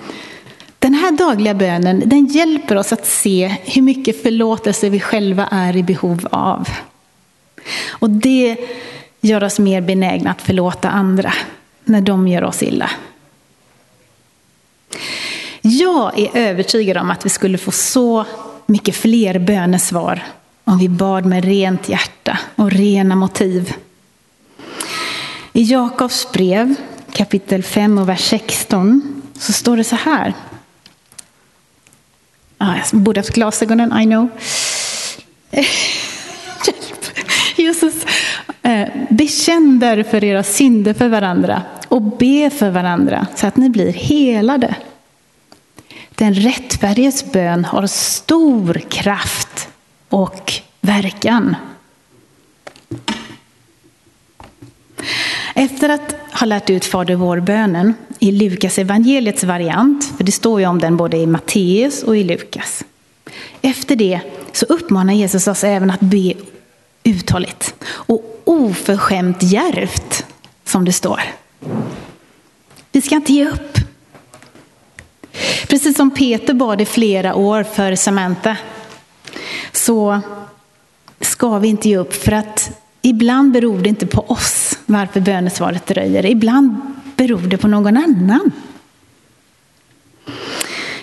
Den 0.80 0.94
här 0.94 1.12
dagliga 1.12 1.54
bönen 1.54 2.04
den 2.06 2.26
hjälper 2.26 2.76
oss 2.76 2.94
att 2.94 3.06
se 3.06 3.56
hur 3.64 3.82
mycket 3.82 4.22
förlåtelse 4.22 4.90
vi 4.90 5.00
själva 5.00 5.48
är 5.52 5.76
i 5.76 5.84
behov 5.84 6.28
av. 6.32 6.70
Och 7.90 8.10
det 8.10 8.58
gör 9.22 9.44
oss 9.44 9.60
mer 9.60 9.82
benägna 9.82 10.32
att 10.32 10.42
förlåta 10.42 10.90
andra 10.90 11.34
när 11.84 12.02
de 12.02 12.28
gör 12.28 12.44
oss 12.44 12.64
illa. 12.64 12.90
Jag 15.70 16.20
är 16.20 16.30
övertygad 16.34 16.98
om 16.98 17.12
att 17.12 17.26
vi 17.26 17.30
skulle 17.30 17.58
få 17.58 17.72
så 17.72 18.26
mycket 18.66 18.96
fler 18.96 19.40
bönesvar 19.40 20.24
om 20.64 20.78
vi 20.78 20.90
bad 20.90 21.26
med 21.26 21.46
rent 21.46 21.90
hjärta 21.90 22.40
och 22.56 22.72
rena 22.72 23.16
motiv. 23.16 23.74
I 25.54 25.64
Jakobs 25.64 26.32
brev 26.32 26.76
kapitel 27.12 27.64
5 27.64 27.98
och 27.98 28.10
vers 28.10 28.22
16 28.22 29.24
så 29.34 29.54
står 29.54 29.78
det 29.78 29.84
så 29.84 29.96
här. 29.96 30.34
Ah, 32.58 32.76
jag 32.76 33.02
borde 33.02 33.20
haft 33.20 33.34
glasögonen, 33.34 34.02
I 34.02 34.06
know. 34.06 34.30
Jesus, 37.56 38.06
eh, 38.62 38.88
bekänn 39.10 39.80
därför 39.80 40.24
era 40.24 40.44
synder 40.44 40.94
för 40.94 41.10
varandra 41.10 41.62
och 41.88 42.02
be 42.02 42.50
för 42.50 42.70
varandra 42.70 43.28
så 43.36 43.48
att 43.48 43.58
ni 43.58 43.70
blir 43.70 43.94
helade. 43.94 44.76
Den 46.18 46.34
rättfärdiges 46.34 47.32
bön 47.32 47.66
har 47.66 47.88
stor 47.88 48.74
kraft 48.90 49.70
och 50.10 50.54
verkan. 50.82 51.56
Efter 55.56 55.90
att 55.90 56.16
ha 56.40 56.46
lärt 56.46 56.70
ut 56.70 56.86
Fader 56.86 57.16
vår-bönen 57.16 57.94
i 58.20 58.32
Lukas 58.32 58.78
evangeliets 58.78 59.44
variant, 59.44 60.06
för 60.18 60.24
det 60.24 60.32
står 60.32 60.60
ju 60.60 60.66
om 60.66 60.80
den 60.80 60.98
både 60.98 61.18
i 61.18 61.28
Matteus 61.28 62.04
och 62.04 62.18
i 62.18 62.24
Lukas. 62.24 62.84
Efter 63.62 63.96
det 63.96 64.20
så 64.52 64.66
uppmanar 64.66 65.14
Jesus 65.14 65.48
oss 65.48 65.64
även 65.64 65.92
att 65.92 66.00
be 66.00 66.34
uthålligt 67.04 67.76
och 67.90 68.42
oförskämt 68.44 69.44
djärvt, 69.44 70.26
som 70.64 70.86
det 70.86 70.94
står. 70.94 71.22
Vi 72.92 73.02
ska 73.02 73.16
inte 73.16 73.34
ge 73.34 73.50
upp. 73.50 73.87
Precis 75.68 75.98
som 75.98 76.12
Peter 76.12 76.54
bad 76.54 76.82
i 76.82 76.86
flera 76.86 77.36
år 77.36 77.64
för 77.64 77.96
Samantha 77.96 78.58
så 79.72 80.22
ska 81.22 81.60
vi 81.60 81.68
inte 81.68 81.90
ge 81.90 81.98
upp 81.98 82.14
för 82.14 82.32
att 82.32 82.72
ibland 83.02 83.52
beror 83.52 83.80
det 83.80 83.90
inte 83.90 84.08
på 84.08 84.22
oss 84.22 84.80
varför 84.86 85.20
bönesvaret 85.20 85.88
dröjer. 85.88 86.26
Ibland 86.26 86.76
beror 87.16 87.40
det 87.42 87.58
på 87.58 87.68
någon 87.68 87.98
annan. 87.98 88.52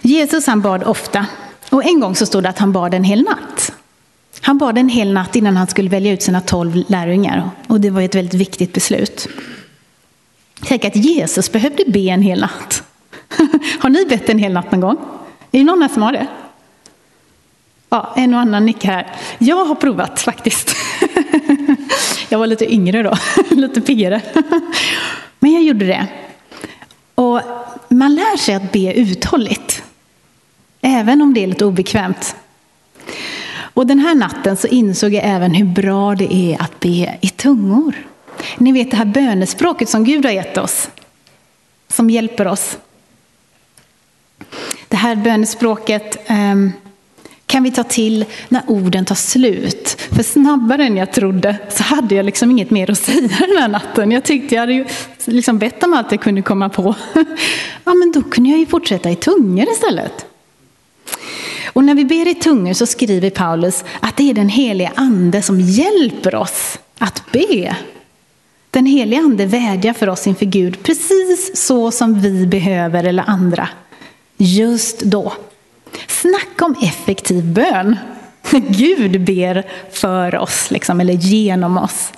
Jesus 0.03 0.47
han 0.47 0.61
bad 0.61 0.83
ofta 0.83 1.27
och 1.71 1.85
en 1.85 2.01
gång 2.01 2.17
så 2.17 2.27
stod 2.27 2.43
det 2.43 2.49
att 2.49 2.59
han 2.59 2.73
bad 2.73 2.95
en 2.95 3.05
hel 3.05 3.23
natt. 3.23 3.73
Han 4.41 4.59
bad 4.59 4.79
en 4.79 4.89
hel 4.89 5.13
natt 5.13 5.37
innan 5.37 5.57
han 5.57 5.67
skulle 5.67 5.89
välja 5.89 6.13
ut 6.13 6.23
sina 6.23 6.41
tolv 6.41 6.85
lärjungar 6.89 7.51
och 7.67 7.81
det 7.81 7.91
var 7.91 8.03
ett 8.03 8.15
väldigt 8.15 8.41
viktigt 8.41 8.73
beslut. 8.73 9.29
Tänk 10.63 10.85
att 10.85 10.97
Jesus 10.97 11.53
behövde 11.53 11.85
be 11.87 12.01
en 12.01 12.23
hel 12.23 12.41
natt. 12.41 12.84
Har 13.79 13.91
ni 13.91 14.05
bett 14.05 14.29
en 14.29 14.39
hel 14.39 14.53
natt 14.53 14.73
någon 14.73 14.81
gång? 14.81 14.97
Är 15.53 15.59
det 15.59 15.65
någon 15.65 15.83
här 15.83 15.89
som 15.89 16.03
har 16.03 16.13
det? 16.13 16.27
Ja, 17.89 18.13
en 18.17 18.35
och 18.35 18.41
annan 18.41 18.67
nickar 18.67 18.93
här. 18.93 19.13
Jag 19.39 19.65
har 19.65 19.75
provat 19.75 20.21
faktiskt. 20.21 20.77
Jag 22.29 22.39
var 22.39 22.47
lite 22.47 22.75
yngre 22.75 23.03
då, 23.03 23.15
lite 23.51 23.81
piggare. 23.81 24.21
Men 25.39 25.53
jag 25.53 25.63
gjorde 25.63 25.87
det. 25.87 26.07
Och 27.15 27.41
man 27.89 28.15
lär 28.15 28.37
sig 28.37 28.55
att 28.55 28.73
be 28.73 28.93
uthålligt. 28.95 29.83
Även 30.81 31.23
om 31.23 31.35
det 31.35 31.43
är 31.43 31.47
lite 31.47 31.65
obekvämt. 31.65 32.37
Och 33.57 33.87
den 33.87 33.99
här 33.99 34.15
natten 34.15 34.57
så 34.57 34.67
insåg 34.67 35.15
jag 35.15 35.25
även 35.25 35.55
hur 35.55 35.67
bra 35.67 36.15
det 36.15 36.35
är 36.35 36.63
att 36.63 36.81
be 36.81 37.19
i 37.21 37.29
tungor. 37.29 37.95
Ni 38.59 38.73
vet 38.73 38.91
det 38.91 38.97
här 38.97 39.05
bönespråket 39.05 39.89
som 39.89 40.05
Gud 40.05 40.25
har 40.25 40.33
gett 40.33 40.59
oss. 40.59 40.91
Som 41.89 42.11
hjälper 42.11 42.47
oss. 42.47 42.79
Det 44.95 44.99
här 44.99 45.17
bönespråket 45.17 46.31
um, 46.31 46.73
kan 47.47 47.63
vi 47.63 47.71
ta 47.71 47.85
till 47.85 48.25
när 48.49 48.63
orden 48.67 49.05
tar 49.05 49.15
slut. 49.15 49.97
För 50.11 50.23
snabbare 50.23 50.85
än 50.85 50.97
jag 50.97 51.13
trodde 51.13 51.57
så 51.71 51.83
hade 51.83 52.15
jag 52.15 52.27
liksom 52.27 52.51
inget 52.51 52.71
mer 52.71 52.91
att 52.91 52.99
säga 52.99 53.21
den 53.21 53.57
här 53.57 53.69
natten. 53.69 54.13
Jag 54.13 54.25
tyckte 54.25 54.55
jag 54.55 54.63
hade 54.63 54.73
ju 54.73 54.85
liksom 55.25 55.59
bett 55.59 55.83
om 55.83 55.95
allt 55.95 56.13
jag 56.13 56.21
kunde 56.21 56.43
komma 56.43 56.69
på. 56.69 56.95
Ja, 57.85 57.95
men 57.95 58.13
då 58.13 58.23
kunde 58.23 58.51
jag 58.51 58.59
ju 58.59 58.67
fortsätta 58.67 59.11
i 59.11 59.17
tungor 59.17 59.69
istället. 59.73 60.27
Och 61.67 61.85
när 61.85 61.95
vi 61.95 62.05
ber 62.05 62.29
i 62.29 62.35
tungor 62.35 62.73
så 62.73 62.87
skriver 62.87 63.31
Paulus 63.31 63.85
att 64.01 64.17
det 64.17 64.31
är 64.31 64.35
den 64.35 64.49
heliga 64.49 64.93
ande 64.95 65.43
som 65.43 65.61
hjälper 65.61 66.35
oss 66.35 66.79
att 66.99 67.23
be. 67.33 67.77
Den 68.71 68.87
heliga 68.87 69.21
ande 69.21 69.47
vädjar 69.47 69.93
för 69.93 70.09
oss 70.09 70.27
inför 70.27 70.47
Gud 70.47 70.83
precis 70.83 71.67
så 71.67 71.91
som 71.91 72.21
vi 72.21 72.47
behöver 72.47 73.05
eller 73.05 73.25
andra. 73.27 73.69
Just 74.45 75.01
då. 75.01 75.33
Snacka 76.09 76.65
om 76.65 76.77
effektiv 76.83 77.45
bön. 77.45 77.97
Gud 78.69 79.25
ber 79.25 79.67
för 79.91 80.39
oss, 80.39 80.71
liksom, 80.71 81.01
eller 81.01 81.15
genom 81.15 81.79
oss. 81.79 82.13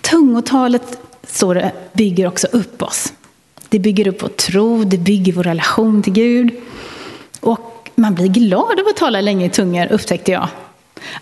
Tungotalet 0.00 0.98
står 1.22 1.54
det, 1.54 1.72
bygger 1.92 2.26
också 2.26 2.46
upp 2.46 2.82
oss. 2.82 3.12
Det 3.68 3.78
bygger 3.78 4.08
upp 4.08 4.22
vår 4.22 4.28
tro, 4.28 4.84
det 4.84 4.98
bygger 4.98 5.32
vår 5.32 5.42
relation 5.42 6.02
till 6.02 6.12
Gud. 6.12 6.50
Och 7.40 7.90
man 7.94 8.14
blir 8.14 8.28
glad 8.28 8.80
av 8.80 8.86
att 8.90 8.96
tala 8.96 9.20
länge 9.20 9.46
i 9.46 9.50
tungor, 9.50 9.92
upptäckte 9.92 10.32
jag. 10.32 10.48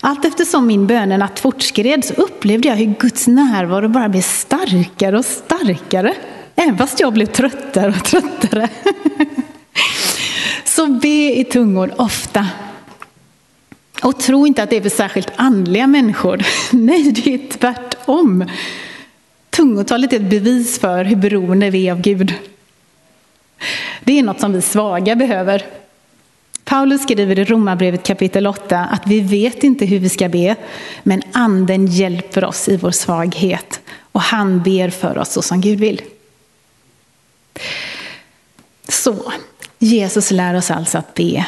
Allt 0.01 0.25
eftersom 0.25 0.67
min 0.67 0.87
bönenatt 0.87 1.39
fortskred 1.39 2.05
så 2.05 2.13
upplevde 2.13 2.67
jag 2.67 2.75
hur 2.75 2.93
Guds 2.99 3.27
närvaro 3.27 3.87
bara 3.87 4.09
blev 4.09 4.21
starkare 4.21 5.17
och 5.17 5.25
starkare. 5.25 6.13
Även 6.55 6.77
fast 6.77 6.99
jag 6.99 7.13
blev 7.13 7.25
tröttare 7.25 7.87
och 7.87 8.05
tröttare. 8.05 8.69
Så 10.75 10.87
be 10.87 11.33
i 11.33 11.43
tungor 11.43 11.93
ofta. 11.97 12.47
Och 14.03 14.19
tro 14.19 14.47
inte 14.47 14.63
att 14.63 14.69
det 14.69 14.77
är 14.77 14.81
för 14.81 14.89
särskilt 14.89 15.31
andliga 15.35 15.87
människor. 15.87 16.45
Nej, 16.71 17.11
det 17.11 17.33
är 17.33 17.47
tvärtom. 17.57 18.49
Tungotalet 19.49 20.13
är 20.13 20.17
ett 20.17 20.29
bevis 20.29 20.79
för 20.79 21.03
hur 21.03 21.15
beroende 21.15 21.69
vi 21.69 21.87
är 21.87 21.91
av 21.91 22.01
Gud. 22.01 22.33
Det 24.03 24.19
är 24.19 24.23
något 24.23 24.39
som 24.39 24.53
vi 24.53 24.61
svaga 24.61 25.15
behöver. 25.15 25.65
Paulus 26.63 27.03
skriver 27.03 27.39
i 27.39 27.45
Romarbrevet 27.45 28.03
kapitel 28.03 28.47
8 28.47 28.79
att 28.79 29.07
vi 29.07 29.19
vet 29.19 29.63
inte 29.63 29.85
hur 29.85 29.99
vi 29.99 30.09
ska 30.09 30.29
be, 30.29 30.55
men 31.03 31.21
anden 31.31 31.87
hjälper 31.87 32.43
oss 32.43 32.69
i 32.69 32.77
vår 32.77 32.91
svaghet 32.91 33.81
och 34.11 34.21
han 34.21 34.63
ber 34.63 34.89
för 34.89 35.17
oss 35.17 35.29
så 35.29 35.41
som 35.41 35.61
Gud 35.61 35.79
vill. 35.79 36.01
Så, 38.87 39.33
Jesus 39.83 40.31
lär 40.31 40.53
oss 40.53 40.71
alltså 40.71 40.97
att 40.97 41.13
be. 41.13 41.45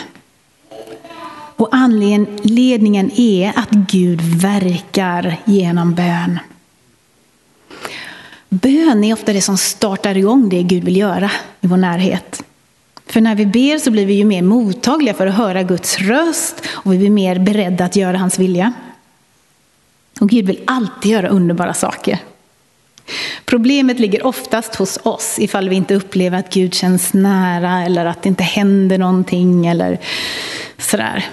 Och 1.58 1.70
anledningen 1.72 3.12
är 3.16 3.54
att 3.56 3.70
Gud 3.72 4.22
verkar 4.22 5.38
genom 5.46 5.96
bön. 5.96 6.40
Bön 8.50 9.04
är 9.04 9.14
ofta 9.14 9.34
det 9.34 9.42
som 9.42 9.58
startar 9.58 10.18
igång 10.18 10.50
det 10.50 10.64
Gud 10.64 10.84
vill 10.84 10.98
göra 10.98 11.32
i 11.62 11.68
vår 11.68 11.78
närhet. 11.78 12.44
För 13.06 13.22
när 13.22 13.36
vi 13.36 13.46
ber 13.46 13.78
så 13.78 13.92
blir 13.92 14.06
vi 14.06 14.14
ju 14.14 14.26
mer 14.26 14.42
mottagliga 14.42 15.14
för 15.14 15.28
att 15.28 15.36
höra 15.36 15.64
Guds 15.64 15.98
röst 15.98 16.64
och 16.68 16.94
vi 16.94 16.98
blir 16.98 17.10
mer 17.10 17.40
beredda 17.40 17.86
att 17.86 17.96
göra 17.96 18.18
hans 18.18 18.40
vilja. 18.40 18.74
Och 20.20 20.30
Gud 20.30 20.46
vill 20.46 20.62
alltid 20.68 21.12
göra 21.12 21.28
underbara 21.28 21.74
saker. 21.74 22.20
Problemet 23.46 24.00
ligger 24.00 24.26
oftast 24.26 24.76
hos 24.76 25.00
oss 25.04 25.40
ifall 25.40 25.70
vi 25.70 25.76
inte 25.76 25.96
upplever 25.96 26.40
att 26.40 26.54
Gud 26.54 26.74
känns 26.74 27.14
nära 27.14 27.84
eller 27.84 28.06
att 28.06 28.24
det 28.24 28.30
inte 28.30 28.44
händer 28.44 28.98
någonting 28.98 29.68
eller 29.68 30.00
sådär. 30.78 31.26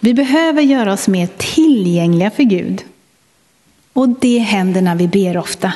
Vi 0.00 0.14
behöver 0.14 0.62
göra 0.62 0.92
oss 0.92 1.08
mer 1.08 1.28
tillgängliga 1.36 2.30
för 2.30 2.42
Gud. 2.42 2.84
Och 3.92 4.08
det 4.08 4.38
händer 4.38 4.82
när 4.82 4.94
vi 4.94 5.08
ber 5.08 5.36
ofta. 5.36 5.72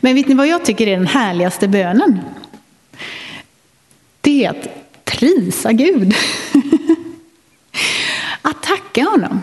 Men 0.00 0.14
vet 0.14 0.28
ni 0.28 0.34
vad 0.34 0.46
jag 0.46 0.64
tycker 0.64 0.86
är 0.86 0.96
den 0.96 1.06
härligaste 1.06 1.68
bönen? 1.68 2.20
Det 4.20 4.44
är 4.44 4.50
att 4.50 4.68
prisa 5.04 5.72
Gud. 5.72 6.14
Att 8.42 8.62
tacka 8.62 9.04
honom. 9.04 9.42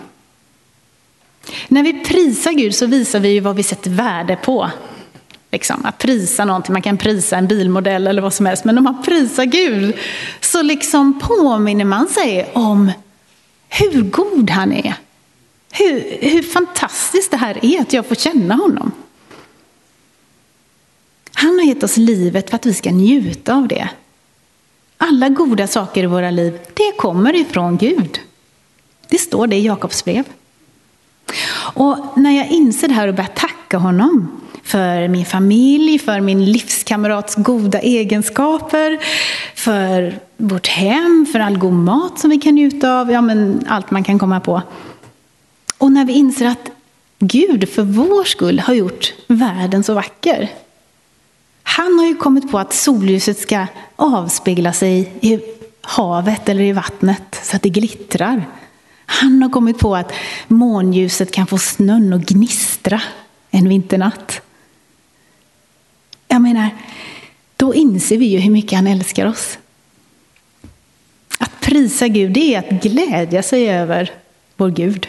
När 1.71 1.83
vi 1.83 1.93
prisar 1.93 2.51
Gud 2.51 2.75
så 2.75 2.85
visar 2.85 3.19
vi 3.19 3.29
ju 3.29 3.39
vad 3.39 3.55
vi 3.55 3.63
sätter 3.63 3.89
värde 3.89 4.35
på. 4.35 4.71
Liksom, 5.51 5.85
att 5.85 5.97
prisa 5.97 6.45
någonting, 6.45 6.73
man 6.73 6.81
kan 6.81 6.97
prisa 6.97 7.37
en 7.37 7.47
bilmodell 7.47 8.07
eller 8.07 8.21
vad 8.21 8.33
som 8.33 8.45
helst, 8.45 8.65
men 8.65 8.77
om 8.77 8.83
man 8.83 9.03
prisar 9.03 9.45
Gud 9.45 9.95
så 10.41 10.61
liksom 10.61 11.19
påminner 11.19 11.85
man 11.85 12.07
sig 12.07 12.51
om 12.53 12.91
hur 13.69 14.01
god 14.01 14.49
han 14.49 14.73
är. 14.73 14.93
hur, 15.71 16.17
hur 16.21 16.43
fantastiskt 16.43 17.31
det 17.31 17.37
här 17.37 17.65
är 17.65 17.81
att 17.81 17.93
jag 17.93 18.05
får 18.05 18.15
känna 18.15 18.55
honom. 18.55 18.91
Han 21.33 21.59
har 21.59 21.65
gett 21.65 21.83
oss 21.83 21.97
livet 21.97 22.49
för 22.49 22.55
att 22.55 22.65
vi 22.65 22.73
ska 22.73 22.91
njuta 22.91 23.55
av 23.55 23.67
det. 23.67 23.89
Alla 24.97 25.29
goda 25.29 25.67
saker 25.67 26.03
i 26.03 26.07
våra 26.07 26.31
liv, 26.31 26.59
det 26.73 26.91
kommer 26.97 27.35
ifrån 27.35 27.77
Gud. 27.77 28.19
Det 29.07 29.17
står 29.17 29.47
det 29.47 29.55
i 29.55 29.65
Jakobs 29.65 30.05
brev. 30.05 30.23
Och 31.73 31.97
när 32.15 32.37
jag 32.37 32.47
inser 32.47 32.87
det 32.87 32.93
här 32.93 33.07
och 33.07 33.13
börjar 33.13 33.27
tacka 33.27 33.77
honom 33.77 34.41
för 34.63 35.07
min 35.07 35.25
familj, 35.25 35.99
för 35.99 36.19
min 36.19 36.45
livskamrats 36.45 37.35
goda 37.35 37.79
egenskaper, 37.79 38.99
för 39.55 40.19
vårt 40.37 40.67
hem, 40.67 41.25
för 41.31 41.39
all 41.39 41.57
god 41.57 41.73
mat 41.73 42.19
som 42.19 42.29
vi 42.29 42.37
kan 42.37 42.55
njuta 42.55 42.99
av, 42.99 43.11
ja 43.11 43.21
men 43.21 43.65
allt 43.67 43.91
man 43.91 44.03
kan 44.03 44.19
komma 44.19 44.39
på. 44.39 44.61
Och 45.77 45.91
när 45.91 46.05
vi 46.05 46.13
inser 46.13 46.45
att 46.45 46.71
Gud 47.19 47.69
för 47.69 47.83
vår 47.83 48.23
skull 48.23 48.59
har 48.59 48.73
gjort 48.73 49.13
världen 49.27 49.83
så 49.83 49.93
vacker. 49.93 50.49
Han 51.63 51.99
har 51.99 52.05
ju 52.05 52.15
kommit 52.15 52.51
på 52.51 52.59
att 52.59 52.73
solljuset 52.73 53.39
ska 53.39 53.67
avspegla 53.95 54.73
sig 54.73 55.13
i 55.21 55.39
havet 55.81 56.49
eller 56.49 56.63
i 56.63 56.71
vattnet 56.71 57.39
så 57.43 57.55
att 57.55 57.61
det 57.61 57.69
glittrar. 57.69 58.45
Han 59.11 59.41
har 59.41 59.49
kommit 59.49 59.79
på 59.79 59.95
att 59.95 60.13
månljuset 60.47 61.31
kan 61.31 61.47
få 61.47 61.57
snön 61.57 62.13
att 62.13 62.25
gnistra 62.25 63.01
en 63.49 63.69
vinternatt. 63.69 64.41
Jag 66.27 66.41
menar, 66.41 66.69
då 67.57 67.75
inser 67.75 68.17
vi 68.17 68.25
ju 68.25 68.39
hur 68.39 68.51
mycket 68.51 68.75
han 68.75 68.87
älskar 68.87 69.25
oss. 69.25 69.57
Att 71.39 71.61
prisa 71.61 72.07
Gud, 72.07 72.31
det 72.31 72.55
är 72.55 72.59
att 72.59 72.83
glädja 72.83 73.43
sig 73.43 73.69
över 73.69 74.11
vår 74.57 74.69
Gud. 74.69 75.07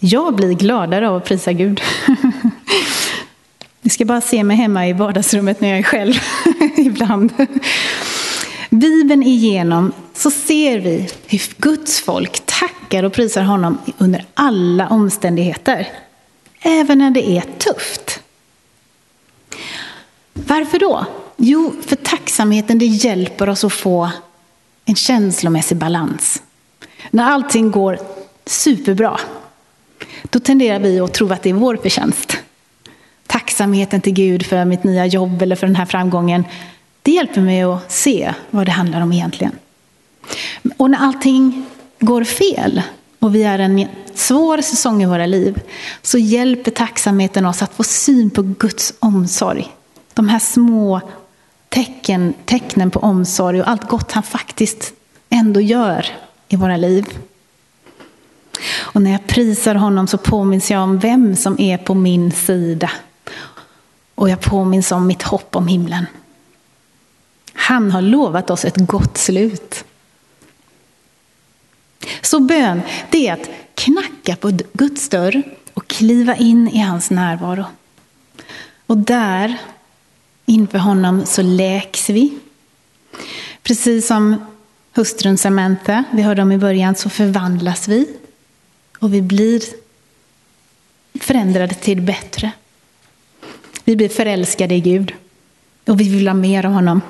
Jag 0.00 0.34
blir 0.36 0.52
gladare 0.54 1.08
av 1.08 1.16
att 1.16 1.24
prisa 1.24 1.52
Gud. 1.52 1.80
Ni 3.82 3.90
ska 3.90 4.04
bara 4.04 4.20
se 4.20 4.44
mig 4.44 4.56
hemma 4.56 4.88
i 4.88 4.92
vardagsrummet 4.92 5.60
när 5.60 5.68
jag 5.68 5.78
är 5.78 5.82
själv 5.82 6.14
ibland. 6.76 7.32
Bibeln 8.70 9.22
igenom 9.22 9.92
så 10.20 10.30
ser 10.30 10.78
vi 10.78 11.10
hur 11.26 11.40
Guds 11.56 12.00
folk 12.00 12.42
tackar 12.46 13.02
och 13.02 13.12
prisar 13.12 13.42
honom 13.42 13.78
under 13.98 14.24
alla 14.34 14.88
omständigheter. 14.88 15.88
Även 16.62 16.98
när 16.98 17.10
det 17.10 17.28
är 17.28 17.44
tufft. 17.58 18.20
Varför 20.32 20.78
då? 20.78 21.06
Jo, 21.36 21.74
för 21.86 21.96
tacksamheten 21.96 22.78
det 22.78 22.86
hjälper 22.86 23.48
oss 23.48 23.64
att 23.64 23.72
få 23.72 24.10
en 24.84 24.94
känslomässig 24.94 25.76
balans. 25.76 26.42
När 27.10 27.24
allting 27.24 27.70
går 27.70 27.98
superbra, 28.46 29.20
då 30.22 30.40
tenderar 30.40 30.78
vi 30.78 31.00
att 31.00 31.14
tro 31.14 31.32
att 31.32 31.42
det 31.42 31.50
är 31.50 31.54
vår 31.54 31.76
förtjänst. 31.76 32.38
Tacksamheten 33.26 34.00
till 34.00 34.12
Gud 34.14 34.46
för 34.46 34.64
mitt 34.64 34.84
nya 34.84 35.06
jobb 35.06 35.42
eller 35.42 35.56
för 35.56 35.66
den 35.66 35.76
här 35.76 35.86
framgången, 35.86 36.44
det 37.02 37.12
hjälper 37.12 37.40
mig 37.40 37.62
att 37.62 37.92
se 37.92 38.34
vad 38.50 38.66
det 38.66 38.72
handlar 38.72 39.00
om 39.00 39.12
egentligen. 39.12 39.52
Och 40.76 40.90
när 40.90 40.98
allting 40.98 41.66
går 42.00 42.24
fel 42.24 42.82
och 43.18 43.34
vi 43.34 43.42
är 43.42 43.58
en 43.58 43.88
svår 44.14 44.60
säsong 44.60 45.02
i 45.02 45.06
våra 45.06 45.26
liv 45.26 45.60
så 46.02 46.18
hjälper 46.18 46.70
tacksamheten 46.70 47.46
oss 47.46 47.62
att 47.62 47.74
få 47.74 47.84
syn 47.84 48.30
på 48.30 48.42
Guds 48.42 48.94
omsorg. 48.98 49.74
De 50.14 50.28
här 50.28 50.38
små 50.38 51.00
tecken, 51.68 52.34
tecknen 52.44 52.90
på 52.90 53.00
omsorg 53.00 53.60
och 53.60 53.68
allt 53.68 53.88
gott 53.88 54.12
han 54.12 54.22
faktiskt 54.22 54.92
ändå 55.30 55.60
gör 55.60 56.06
i 56.48 56.56
våra 56.56 56.76
liv. 56.76 57.06
Och 58.78 59.02
när 59.02 59.10
jag 59.10 59.26
prisar 59.26 59.74
honom 59.74 60.06
så 60.06 60.18
påminns 60.18 60.70
jag 60.70 60.82
om 60.82 60.98
vem 60.98 61.36
som 61.36 61.60
är 61.60 61.76
på 61.78 61.94
min 61.94 62.32
sida. 62.32 62.90
Och 64.14 64.30
jag 64.30 64.40
påminns 64.40 64.92
om 64.92 65.06
mitt 65.06 65.22
hopp 65.22 65.56
om 65.56 65.66
himlen. 65.66 66.06
Han 67.54 67.90
har 67.90 68.02
lovat 68.02 68.50
oss 68.50 68.64
ett 68.64 68.76
gott 68.76 69.18
slut. 69.18 69.84
Så 72.30 72.40
bön, 72.40 72.82
det 73.10 73.28
är 73.28 73.32
att 73.32 73.50
knacka 73.74 74.36
på 74.36 74.58
Guds 74.72 75.08
dörr 75.08 75.42
och 75.74 75.88
kliva 75.88 76.36
in 76.36 76.68
i 76.68 76.78
hans 76.78 77.10
närvaro. 77.10 77.64
Och 78.86 78.96
där, 78.96 79.56
inför 80.46 80.78
honom, 80.78 81.26
så 81.26 81.42
läks 81.42 82.10
vi. 82.10 82.38
Precis 83.62 84.06
som 84.06 84.36
hustrun 84.94 85.38
Samantha, 85.38 86.04
vi 86.12 86.22
hörde 86.22 86.42
om 86.42 86.52
i 86.52 86.58
början, 86.58 86.94
så 86.94 87.10
förvandlas 87.10 87.88
vi. 87.88 88.06
Och 88.98 89.14
vi 89.14 89.22
blir 89.22 89.62
förändrade 91.20 91.74
till 91.74 91.96
det 91.96 92.02
bättre. 92.02 92.52
Vi 93.84 93.96
blir 93.96 94.08
förälskade 94.08 94.74
i 94.74 94.80
Gud. 94.80 95.14
Och 95.86 96.00
vi 96.00 96.08
vill 96.08 96.28
ha 96.28 96.34
mer 96.34 96.66
av 96.66 96.72
honom. 96.72 97.00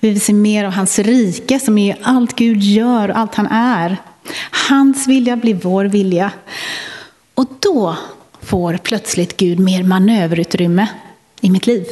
Vi 0.00 0.08
vill 0.10 0.20
se 0.20 0.32
mer 0.32 0.64
av 0.64 0.72
hans 0.72 0.98
rike 0.98 1.60
som 1.60 1.78
är 1.78 1.98
allt 2.02 2.36
Gud 2.36 2.62
gör 2.62 3.08
och 3.08 3.18
allt 3.18 3.34
han 3.34 3.46
är. 3.46 3.96
Hans 4.68 5.06
vilja 5.06 5.36
blir 5.36 5.54
vår 5.54 5.84
vilja. 5.84 6.32
Och 7.34 7.46
då 7.60 7.96
får 8.40 8.76
plötsligt 8.76 9.36
Gud 9.36 9.58
mer 9.58 9.82
manöverutrymme 9.82 10.88
i 11.40 11.50
mitt 11.50 11.66
liv. 11.66 11.86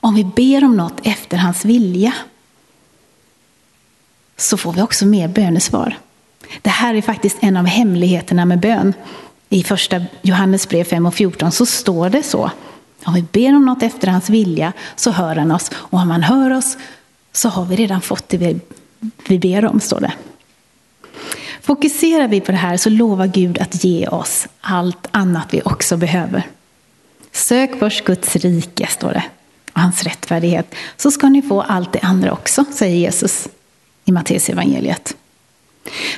Om 0.00 0.14
vi 0.14 0.24
ber 0.24 0.64
om 0.64 0.76
något 0.76 1.00
efter 1.02 1.36
hans 1.36 1.64
vilja 1.64 2.12
så 4.36 4.56
får 4.56 4.72
vi 4.72 4.82
också 4.82 5.06
mer 5.06 5.28
bönesvar. 5.28 5.98
Det 6.62 6.70
här 6.70 6.94
är 6.94 7.02
faktiskt 7.02 7.36
en 7.40 7.56
av 7.56 7.66
hemligheterna 7.66 8.44
med 8.44 8.60
bön. 8.60 8.94
I 9.48 9.62
första 9.64 10.04
Johannesbrev 10.22 10.84
5 10.84 11.06
och 11.06 11.14
14 11.14 11.52
så 11.52 11.66
står 11.66 12.10
det 12.10 12.22
så. 12.22 12.50
Om 13.04 13.14
vi 13.14 13.22
ber 13.22 13.56
om 13.56 13.66
något 13.66 13.82
efter 13.82 14.08
hans 14.08 14.30
vilja 14.30 14.72
så 14.96 15.10
hör 15.10 15.36
han 15.36 15.52
oss. 15.52 15.70
Och 15.74 15.98
om 15.98 16.10
han 16.10 16.22
hör 16.22 16.50
oss 16.50 16.76
så 17.32 17.48
har 17.48 17.64
vi 17.64 17.76
redan 17.76 18.00
fått 18.00 18.28
det 18.28 18.36
vi, 18.36 18.60
vi 19.28 19.38
ber 19.38 19.64
om, 19.64 19.80
står 19.80 20.00
det. 20.00 20.12
Fokuserar 21.62 22.28
vi 22.28 22.40
på 22.40 22.52
det 22.52 22.58
här 22.58 22.76
så 22.76 22.90
lovar 22.90 23.26
Gud 23.26 23.58
att 23.58 23.84
ge 23.84 24.08
oss 24.08 24.46
allt 24.60 25.06
annat 25.10 25.46
vi 25.50 25.62
också 25.64 25.96
behöver. 25.96 26.46
Sök 27.32 27.78
först 27.78 28.04
Guds 28.04 28.36
rike, 28.36 28.86
står 28.86 29.12
det, 29.12 29.24
och 29.72 29.80
hans 29.80 30.02
rättfärdighet, 30.02 30.74
så 30.96 31.10
ska 31.10 31.28
ni 31.28 31.42
få 31.42 31.62
allt 31.62 31.92
det 31.92 32.00
andra 32.00 32.32
också, 32.32 32.64
säger 32.72 32.96
Jesus 32.96 33.48
i 34.04 34.12
Matteus 34.12 34.48
evangeliet. 34.48 35.16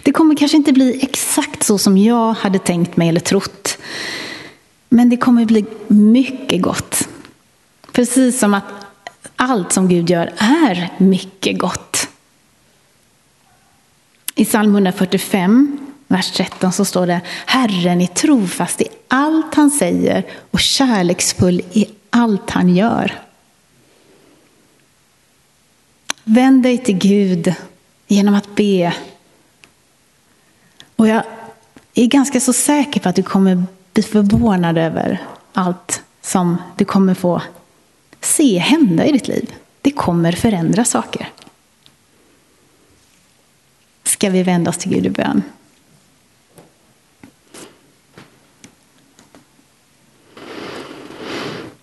Det 0.02 0.12
kommer 0.12 0.34
kanske 0.34 0.56
inte 0.56 0.72
bli 0.72 0.98
exakt 1.02 1.62
så 1.62 1.78
som 1.78 1.98
jag 1.98 2.32
hade 2.32 2.58
tänkt 2.58 2.96
mig 2.96 3.08
eller 3.08 3.20
trott. 3.20 3.78
Men 4.88 5.08
det 5.08 5.16
kommer 5.16 5.44
bli 5.44 5.64
mycket 5.88 6.62
gott. 6.62 7.08
Precis 7.92 8.38
som 8.38 8.54
att 8.54 8.64
allt 9.36 9.72
som 9.72 9.88
Gud 9.88 10.10
gör 10.10 10.32
är 10.38 10.90
mycket 10.98 11.58
gott. 11.58 12.07
I 14.38 14.44
psalm 14.44 14.74
145, 14.74 15.78
vers 16.08 16.30
13 16.30 16.72
så 16.72 16.84
står 16.84 17.06
det 17.06 17.20
Herren 17.46 18.00
är 18.00 18.06
trofast 18.06 18.80
i 18.80 18.88
allt 19.08 19.54
han 19.54 19.70
säger 19.70 20.26
och 20.50 20.60
kärleksfull 20.60 21.62
i 21.72 21.86
allt 22.10 22.50
han 22.50 22.76
gör. 22.76 23.22
Vänd 26.24 26.62
dig 26.62 26.78
till 26.78 26.98
Gud 26.98 27.54
genom 28.06 28.34
att 28.34 28.54
be. 28.54 28.94
Och 30.96 31.08
jag 31.08 31.22
är 31.94 32.06
ganska 32.06 32.40
så 32.40 32.52
säker 32.52 33.00
på 33.00 33.08
att 33.08 33.16
du 33.16 33.22
kommer 33.22 33.64
bli 33.92 34.02
förvånad 34.02 34.78
över 34.78 35.22
allt 35.52 36.02
som 36.22 36.56
du 36.76 36.84
kommer 36.84 37.14
få 37.14 37.42
se 38.20 38.58
hända 38.58 39.06
i 39.06 39.12
ditt 39.12 39.28
liv. 39.28 39.54
Det 39.80 39.90
kommer 39.90 40.32
förändra 40.32 40.84
saker. 40.84 41.28
Ska 44.18 44.30
vi 44.30 44.42
vända 44.42 44.70
oss 44.70 44.78
till 44.78 44.92
Gud 44.92 45.06
i 45.06 45.10
bön? 45.10 45.42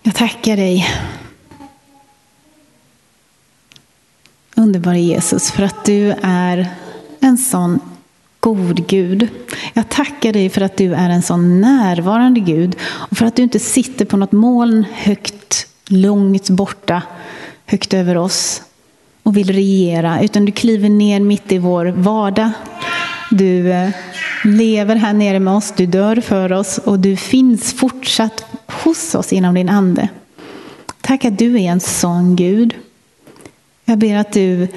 Jag 0.02 0.14
tackar 0.14 0.56
dig 0.56 0.88
underbara 4.54 4.98
Jesus 4.98 5.50
för 5.50 5.62
att 5.62 5.84
du 5.84 6.14
är 6.22 6.68
en 7.20 7.38
sån 7.38 7.80
god 8.40 8.86
Gud. 8.86 9.28
Jag 9.74 9.88
tackar 9.88 10.32
dig 10.32 10.50
för 10.50 10.60
att 10.60 10.76
du 10.76 10.94
är 10.94 11.10
en 11.10 11.22
sån 11.22 11.60
närvarande 11.60 12.40
Gud 12.40 12.76
och 12.82 13.16
för 13.16 13.26
att 13.26 13.36
du 13.36 13.42
inte 13.42 13.58
sitter 13.58 14.04
på 14.04 14.16
något 14.16 14.32
moln 14.32 14.84
högt, 14.92 15.66
långt 15.86 16.50
borta, 16.50 17.02
högt 17.66 17.94
över 17.94 18.16
oss 18.16 18.62
och 19.26 19.36
vill 19.36 19.52
regera, 19.52 20.22
utan 20.22 20.44
du 20.44 20.52
kliver 20.52 20.88
ner 20.88 21.20
mitt 21.20 21.52
i 21.52 21.58
vår 21.58 21.86
vardag. 21.86 22.50
Du 23.30 23.72
eh, 23.72 23.90
lever 24.44 24.96
här 24.96 25.12
nere 25.12 25.38
med 25.38 25.54
oss, 25.54 25.72
du 25.76 25.86
dör 25.86 26.16
för 26.16 26.52
oss 26.52 26.78
och 26.78 26.98
du 26.98 27.16
finns 27.16 27.72
fortsatt 27.72 28.44
hos 28.66 29.14
oss 29.14 29.32
genom 29.32 29.54
din 29.54 29.68
ande. 29.68 30.08
Tack 31.00 31.24
att 31.24 31.38
du 31.38 31.56
är 31.56 31.70
en 31.70 31.80
sån 31.80 32.36
Gud. 32.36 32.74
Jag 33.84 33.98
ber 33.98 34.16
att 34.16 34.32
du 34.32 34.68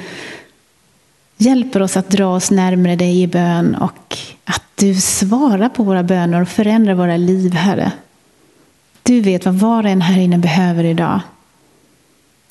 hjälper 1.38 1.82
oss 1.82 1.98
att 1.98 2.10
dra 2.10 2.36
oss 2.36 2.52
närmare 2.52 2.96
dig 2.96 3.22
i 3.22 3.28
bön 3.28 3.76
och 3.76 4.18
att 4.46 4.64
du 4.76 4.96
svarar 4.96 5.70
på 5.70 5.84
våra 5.84 6.04
böner 6.04 6.42
och 6.42 6.50
förändrar 6.50 6.94
våra 6.94 7.18
liv, 7.18 7.54
Herre. 7.54 7.92
Du 9.04 9.22
vet 9.22 9.46
vad 9.46 9.56
var 9.56 9.84
och 9.84 9.90
en 9.90 10.02
här 10.02 10.20
inne 10.20 10.38
behöver 10.38 10.84
idag. 10.84 11.20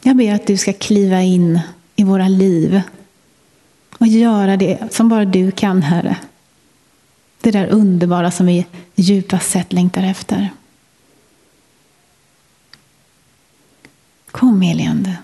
Jag 0.03 0.17
ber 0.17 0.35
att 0.35 0.47
du 0.47 0.57
ska 0.57 0.73
kliva 0.73 1.23
in 1.23 1.61
i 1.99 2.05
våra 2.05 2.29
liv 2.29 2.83
och 3.99 4.07
göra 4.07 4.57
det 4.57 4.93
som 4.93 5.09
bara 5.09 5.25
du 5.25 5.51
kan, 5.51 5.83
Herre. 5.83 6.17
Det 7.41 7.51
där 7.51 7.67
underbara 7.67 8.31
som 8.31 8.47
vi 8.47 8.67
djupast 8.95 9.51
sett 9.51 9.73
längtar 9.73 10.03
efter. 10.03 10.51
Kom 14.31 14.61
heligande. 14.61 15.17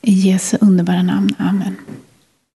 I 0.00 0.12
Jesu 0.12 0.58
underbara 0.60 1.02
namn. 1.02 1.34
Amen. 1.38 1.76